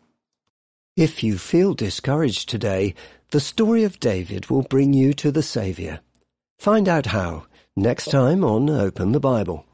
If 0.96 1.22
you 1.24 1.38
feel 1.38 1.72
discouraged 1.72 2.48
today, 2.48 2.94
the 3.30 3.40
story 3.40 3.84
of 3.84 3.98
David 3.98 4.50
will 4.50 4.60
bring 4.62 4.92
you 4.92 5.14
to 5.14 5.30
the 5.30 5.42
Saviour. 5.42 6.00
Find 6.58 6.90
out 6.90 7.06
how 7.06 7.46
next 7.76 8.10
time 8.10 8.44
on 8.44 8.68
Open 8.68 9.12
the 9.12 9.20
Bible. 9.20 9.64